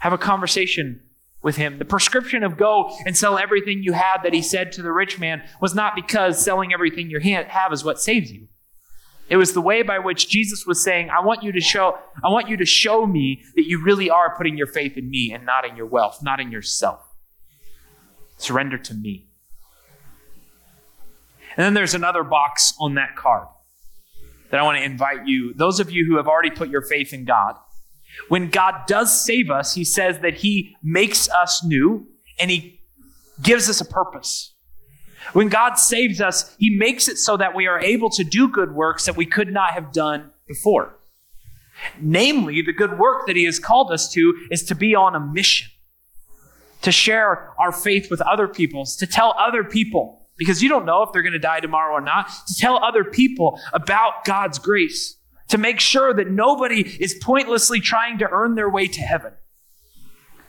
have 0.00 0.12
a 0.12 0.18
conversation 0.18 1.00
with 1.42 1.56
him. 1.56 1.78
The 1.78 1.86
prescription 1.86 2.44
of 2.44 2.58
go 2.58 2.94
and 3.06 3.16
sell 3.16 3.38
everything 3.38 3.82
you 3.82 3.94
have 3.94 4.24
that 4.24 4.34
he 4.34 4.42
said 4.42 4.72
to 4.72 4.82
the 4.82 4.92
rich 4.92 5.18
man 5.18 5.42
was 5.62 5.74
not 5.74 5.94
because 5.94 6.44
selling 6.44 6.74
everything 6.74 7.08
you 7.08 7.18
have 7.18 7.72
is 7.72 7.82
what 7.82 7.98
saves 7.98 8.30
you. 8.30 8.48
It 9.30 9.38
was 9.38 9.54
the 9.54 9.62
way 9.62 9.80
by 9.80 10.00
which 10.00 10.28
Jesus 10.28 10.66
was 10.66 10.84
saying, 10.84 11.08
I 11.08 11.24
want 11.24 11.42
you 11.42 11.52
to 11.52 11.60
show, 11.62 11.96
I 12.22 12.28
want 12.28 12.50
you 12.50 12.58
to 12.58 12.66
show 12.66 13.06
me 13.06 13.42
that 13.56 13.64
you 13.64 13.82
really 13.82 14.10
are 14.10 14.36
putting 14.36 14.58
your 14.58 14.66
faith 14.66 14.98
in 14.98 15.08
me 15.08 15.32
and 15.32 15.46
not 15.46 15.66
in 15.66 15.76
your 15.76 15.86
wealth, 15.86 16.18
not 16.22 16.40
in 16.40 16.52
yourself. 16.52 17.06
Surrender 18.40 18.78
to 18.78 18.94
me. 18.94 19.28
And 21.56 21.64
then 21.64 21.74
there's 21.74 21.94
another 21.94 22.24
box 22.24 22.72
on 22.80 22.94
that 22.94 23.16
card 23.16 23.46
that 24.50 24.58
I 24.58 24.62
want 24.62 24.78
to 24.78 24.84
invite 24.84 25.26
you, 25.26 25.52
those 25.54 25.78
of 25.78 25.90
you 25.90 26.06
who 26.06 26.16
have 26.16 26.26
already 26.26 26.50
put 26.50 26.68
your 26.70 26.82
faith 26.82 27.12
in 27.12 27.24
God, 27.24 27.56
when 28.28 28.50
God 28.50 28.86
does 28.86 29.24
save 29.24 29.50
us, 29.50 29.74
He 29.74 29.84
says 29.84 30.20
that 30.20 30.34
He 30.34 30.74
makes 30.82 31.28
us 31.30 31.64
new 31.64 32.08
and 32.38 32.50
He 32.50 32.80
gives 33.42 33.68
us 33.68 33.80
a 33.80 33.84
purpose. 33.84 34.54
When 35.32 35.48
God 35.48 35.74
saves 35.74 36.20
us, 36.20 36.56
He 36.58 36.76
makes 36.76 37.08
it 37.08 37.18
so 37.18 37.36
that 37.36 37.54
we 37.54 37.66
are 37.66 37.78
able 37.80 38.10
to 38.10 38.24
do 38.24 38.48
good 38.48 38.72
works 38.72 39.04
that 39.06 39.16
we 39.16 39.26
could 39.26 39.52
not 39.52 39.72
have 39.72 39.92
done 39.92 40.30
before. 40.48 40.96
Namely, 42.00 42.62
the 42.62 42.72
good 42.72 42.98
work 42.98 43.26
that 43.26 43.36
he 43.36 43.44
has 43.44 43.58
called 43.58 43.90
us 43.90 44.10
to 44.12 44.34
is 44.50 44.64
to 44.64 44.74
be 44.74 44.94
on 44.94 45.14
a 45.14 45.20
mission, 45.20 45.70
to 46.82 46.92
share 46.92 47.50
our 47.58 47.72
faith 47.72 48.10
with 48.10 48.20
other 48.20 48.48
people, 48.48 48.84
to 48.84 49.06
tell 49.06 49.34
other 49.38 49.64
people, 49.64 50.26
because 50.36 50.62
you 50.62 50.68
don't 50.68 50.86
know 50.86 51.02
if 51.02 51.12
they're 51.12 51.22
going 51.22 51.32
to 51.32 51.38
die 51.38 51.60
tomorrow 51.60 51.94
or 51.94 52.00
not, 52.00 52.30
to 52.46 52.54
tell 52.54 52.82
other 52.82 53.04
people 53.04 53.60
about 53.72 54.24
God's 54.24 54.58
grace, 54.58 55.16
to 55.48 55.58
make 55.58 55.80
sure 55.80 56.14
that 56.14 56.30
nobody 56.30 56.80
is 56.80 57.14
pointlessly 57.14 57.80
trying 57.80 58.18
to 58.18 58.28
earn 58.30 58.54
their 58.54 58.70
way 58.70 58.86
to 58.86 59.00
heaven. 59.00 59.32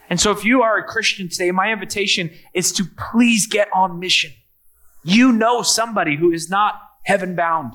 And 0.08 0.20
so, 0.20 0.30
if 0.30 0.44
you 0.44 0.62
are 0.62 0.78
a 0.78 0.84
Christian 0.84 1.28
today, 1.28 1.50
my 1.52 1.72
invitation 1.72 2.30
is 2.54 2.72
to 2.72 2.84
please 3.12 3.46
get 3.46 3.68
on 3.74 3.98
mission. 3.98 4.32
You 5.04 5.32
know 5.32 5.62
somebody 5.62 6.16
who 6.16 6.32
is 6.32 6.50
not 6.50 6.74
heaven 7.04 7.34
bound. 7.34 7.74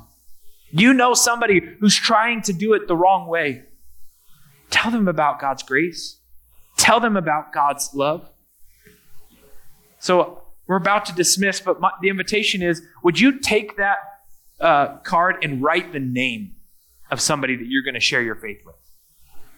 You 0.71 0.93
know 0.93 1.13
somebody 1.13 1.61
who's 1.79 1.95
trying 1.95 2.41
to 2.43 2.53
do 2.53 2.73
it 2.73 2.87
the 2.87 2.95
wrong 2.95 3.27
way. 3.27 3.63
Tell 4.69 4.91
them 4.91 5.07
about 5.07 5.39
God's 5.39 5.63
grace. 5.63 6.19
Tell 6.77 6.99
them 6.99 7.17
about 7.17 7.53
God's 7.53 7.89
love. 7.93 8.29
So 9.99 10.43
we're 10.67 10.77
about 10.77 11.05
to 11.05 11.13
dismiss, 11.13 11.59
but 11.59 11.79
my, 11.79 11.91
the 12.01 12.09
invitation 12.09 12.61
is 12.61 12.81
would 13.03 13.19
you 13.19 13.39
take 13.39 13.77
that 13.77 13.97
uh, 14.59 14.97
card 14.97 15.43
and 15.43 15.61
write 15.61 15.93
the 15.93 15.99
name 15.99 16.55
of 17.09 17.21
somebody 17.21 17.55
that 17.55 17.65
you're 17.67 17.83
going 17.83 17.93
to 17.93 17.99
share 17.99 18.21
your 18.21 18.35
faith 18.35 18.59
with? 18.65 18.75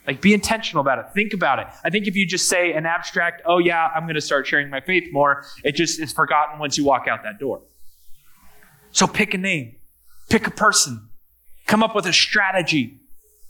Like, 0.07 0.21
be 0.21 0.33
intentional 0.33 0.81
about 0.81 0.97
it. 0.99 1.05
Think 1.13 1.33
about 1.33 1.59
it. 1.59 1.67
I 1.83 1.89
think 1.89 2.07
if 2.07 2.15
you 2.15 2.25
just 2.25 2.47
say 2.47 2.73
an 2.73 2.85
abstract, 2.85 3.43
oh, 3.45 3.59
yeah, 3.59 3.89
I'm 3.93 4.03
going 4.03 4.15
to 4.15 4.21
start 4.21 4.47
sharing 4.47 4.69
my 4.69 4.81
faith 4.81 5.09
more, 5.11 5.45
it 5.63 5.75
just 5.75 5.99
is 5.99 6.11
forgotten 6.11 6.57
once 6.57 6.77
you 6.77 6.83
walk 6.83 7.07
out 7.07 7.21
that 7.23 7.37
door. 7.37 7.61
So 8.91 9.05
pick 9.05 9.33
a 9.33 9.37
name. 9.37 9.75
Pick 10.29 10.47
a 10.47 10.51
person. 10.51 11.09
Come 11.67 11.83
up 11.83 11.95
with 11.95 12.07
a 12.07 12.13
strategy. 12.13 13.01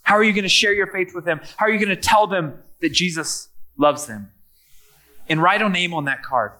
How 0.01 0.15
are 0.15 0.23
you 0.23 0.33
going 0.33 0.43
to 0.43 0.49
share 0.49 0.73
your 0.73 0.87
faith 0.87 1.13
with 1.15 1.23
them? 1.23 1.39
How 1.55 1.67
are 1.67 1.69
you 1.69 1.77
going 1.77 1.95
to 1.95 2.01
tell 2.01 2.27
them 2.27 2.59
that 2.81 2.91
Jesus 2.91 3.47
loves 3.77 4.07
them? 4.07 4.31
And 5.29 5.41
write 5.41 5.61
a 5.61 5.69
name 5.69 5.93
on 5.93 6.05
that 6.05 6.23
card. 6.23 6.51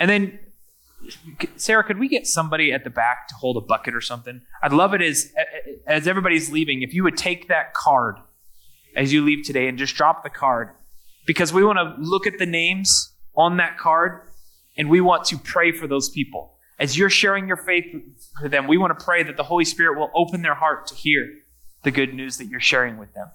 And 0.00 0.10
then, 0.10 0.38
Sarah, 1.54 1.84
could 1.84 2.00
we 2.00 2.08
get 2.08 2.26
somebody 2.26 2.72
at 2.72 2.82
the 2.82 2.90
back 2.90 3.28
to 3.28 3.36
hold 3.36 3.56
a 3.56 3.60
bucket 3.60 3.94
or 3.94 4.00
something? 4.00 4.40
I'd 4.62 4.72
love 4.72 4.92
it 4.94 5.02
as, 5.02 5.32
as 5.86 6.08
everybody's 6.08 6.50
leaving, 6.50 6.82
if 6.82 6.92
you 6.92 7.04
would 7.04 7.16
take 7.16 7.46
that 7.46 7.72
card 7.74 8.16
as 8.96 9.12
you 9.12 9.24
leave 9.24 9.44
today 9.44 9.68
and 9.68 9.78
just 9.78 9.94
drop 9.94 10.24
the 10.24 10.30
card 10.30 10.70
because 11.24 11.52
we 11.52 11.62
want 11.62 11.78
to 11.78 11.94
look 12.00 12.26
at 12.26 12.38
the 12.38 12.46
names 12.46 13.14
on 13.36 13.58
that 13.58 13.78
card 13.78 14.22
and 14.76 14.90
we 14.90 15.00
want 15.00 15.24
to 15.26 15.38
pray 15.38 15.70
for 15.70 15.86
those 15.86 16.08
people 16.08 16.56
as 16.80 16.96
you're 16.96 17.10
sharing 17.10 17.46
your 17.46 17.58
faith 17.58 17.94
with 18.42 18.50
them, 18.50 18.66
we 18.66 18.78
want 18.78 18.98
to 18.98 19.04
pray 19.04 19.22
that 19.22 19.36
the 19.36 19.44
Holy 19.44 19.66
Spirit 19.66 19.98
will 19.98 20.10
open 20.14 20.40
their 20.40 20.54
heart 20.54 20.86
to 20.86 20.94
hear 20.94 21.28
the 21.84 21.90
good 21.90 22.14
news 22.14 22.38
that 22.38 22.46
you're 22.46 22.58
sharing 22.58 22.96
with 22.96 23.12
them. 23.12 23.28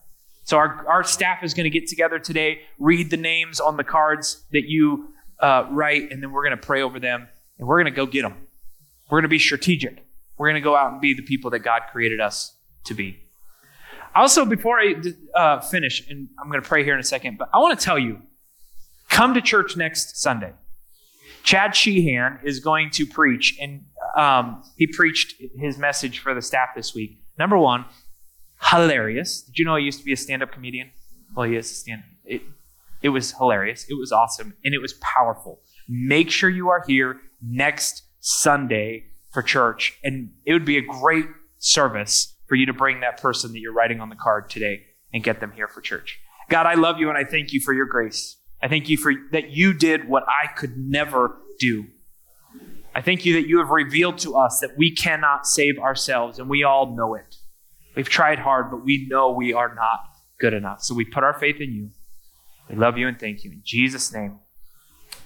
So 0.43 0.57
our, 0.57 0.85
our 0.87 1.03
staff 1.03 1.43
is 1.43 1.53
going 1.53 1.63
to 1.65 1.69
get 1.69 1.87
together 1.87 2.19
today, 2.19 2.61
read 2.79 3.11
the 3.11 3.17
names 3.17 3.59
on 3.59 3.77
the 3.77 3.83
cards 3.83 4.43
that 4.51 4.63
you 4.65 5.13
uh, 5.45 5.67
write, 5.69 6.11
and 6.11 6.23
then 6.23 6.31
we're 6.31 6.43
going 6.43 6.59
to 6.59 6.65
pray 6.65 6.81
over 6.81 6.99
them, 6.99 7.27
and 7.59 7.67
we're 7.67 7.79
going 7.81 7.93
to 7.93 7.95
go 7.95 8.05
get 8.05 8.23
them. 8.23 8.35
We're 9.09 9.17
going 9.19 9.29
to 9.29 9.35
be 9.39 9.39
strategic. 9.39 10.03
We're 10.37 10.47
going 10.47 10.61
to 10.61 10.67
go 10.71 10.75
out 10.75 10.91
and 10.91 11.01
be 11.01 11.13
the 11.13 11.21
people 11.21 11.51
that 11.51 11.59
God 11.59 11.83
created 11.91 12.19
us 12.19 12.57
to 12.85 12.93
be. 12.95 13.19
Also, 14.15 14.45
before 14.45 14.79
I 14.79 14.95
uh, 15.35 15.59
finish, 15.59 16.09
and 16.09 16.29
I'm 16.39 16.49
going 16.49 16.61
to 16.61 16.67
pray 16.67 16.83
here 16.83 16.93
in 16.93 16.99
a 16.99 17.03
second, 17.03 17.37
but 17.37 17.49
I 17.53 17.59
want 17.59 17.77
to 17.77 17.85
tell 17.85 17.99
you, 17.99 18.21
come 19.09 19.33
to 19.35 19.41
church 19.41 19.77
next 19.77 20.17
Sunday. 20.19 20.53
Chad 21.43 21.75
Sheehan 21.75 22.39
is 22.43 22.59
going 22.59 22.89
to 22.91 23.05
preach, 23.05 23.57
and 23.61 23.85
um, 24.17 24.63
he 24.77 24.87
preached 24.87 25.35
his 25.59 25.77
message 25.77 26.19
for 26.19 26.33
the 26.33 26.41
staff 26.41 26.69
this 26.75 26.95
week. 26.95 27.19
Number 27.37 27.57
one, 27.57 27.85
hilarious. 28.71 29.41
Did 29.41 29.59
you 29.59 29.65
know 29.65 29.75
he 29.75 29.83
used 29.83 29.99
to 29.99 30.05
be 30.05 30.13
a 30.13 30.17
stand-up 30.17 30.51
comedian? 30.51 30.89
Well, 31.35 31.47
he 31.47 31.55
is 31.55 31.69
a 31.69 31.75
stand. 31.75 32.03
It, 33.05 33.09
was 33.09 33.31
hilarious. 33.33 33.85
It 33.89 33.97
was 33.99 34.11
awesome, 34.11 34.55
and 34.63 34.73
it 34.73 34.81
was 34.81 34.93
powerful. 34.93 35.61
Make 35.87 36.31
sure 36.31 36.49
you 36.49 36.69
are 36.69 36.83
here 36.87 37.21
next 37.41 38.03
Sunday 38.19 39.05
for 39.31 39.43
church, 39.43 39.97
and 40.03 40.31
it 40.45 40.53
would 40.53 40.65
be 40.65 40.77
a 40.77 40.81
great 40.81 41.27
service 41.59 42.35
for 42.47 42.55
you 42.55 42.65
to 42.65 42.73
bring 42.73 43.01
that 43.01 43.21
person 43.21 43.51
that 43.53 43.59
you're 43.59 43.73
writing 43.73 43.99
on 43.99 44.09
the 44.09 44.15
card 44.15 44.49
today 44.49 44.83
and 45.13 45.23
get 45.23 45.39
them 45.39 45.51
here 45.55 45.67
for 45.67 45.81
church. 45.81 46.19
God, 46.49 46.65
I 46.65 46.75
love 46.75 46.99
you 46.99 47.09
and 47.09 47.17
I 47.17 47.23
thank 47.23 47.53
you 47.53 47.59
for 47.59 47.73
your 47.73 47.85
grace. 47.85 48.37
I 48.61 48.67
thank 48.67 48.89
you 48.89 48.97
for 48.97 49.13
that 49.31 49.51
you 49.51 49.73
did 49.73 50.07
what 50.07 50.23
I 50.27 50.47
could 50.47 50.77
never 50.77 51.37
do. 51.59 51.85
I 52.93 53.01
thank 53.01 53.25
you 53.25 53.33
that 53.33 53.47
you 53.47 53.59
have 53.59 53.69
revealed 53.69 54.17
to 54.19 54.35
us 54.35 54.59
that 54.61 54.77
we 54.77 54.95
cannot 54.95 55.45
save 55.45 55.77
ourselves, 55.79 56.39
and 56.39 56.49
we 56.49 56.63
all 56.63 56.95
know 56.95 57.15
it. 57.15 57.35
We've 57.95 58.09
tried 58.09 58.39
hard, 58.39 58.71
but 58.71 58.85
we 58.85 59.05
know 59.09 59.31
we 59.31 59.53
are 59.53 59.73
not 59.75 59.99
good 60.39 60.53
enough. 60.53 60.81
So 60.81 60.95
we 60.95 61.05
put 61.05 61.23
our 61.23 61.37
faith 61.37 61.57
in 61.59 61.73
you. 61.73 61.89
We 62.69 62.75
love 62.75 62.97
you 62.97 63.07
and 63.07 63.19
thank 63.19 63.43
you. 63.43 63.51
In 63.51 63.61
Jesus' 63.63 64.13
name, 64.13 64.39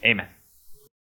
amen. 0.04 0.28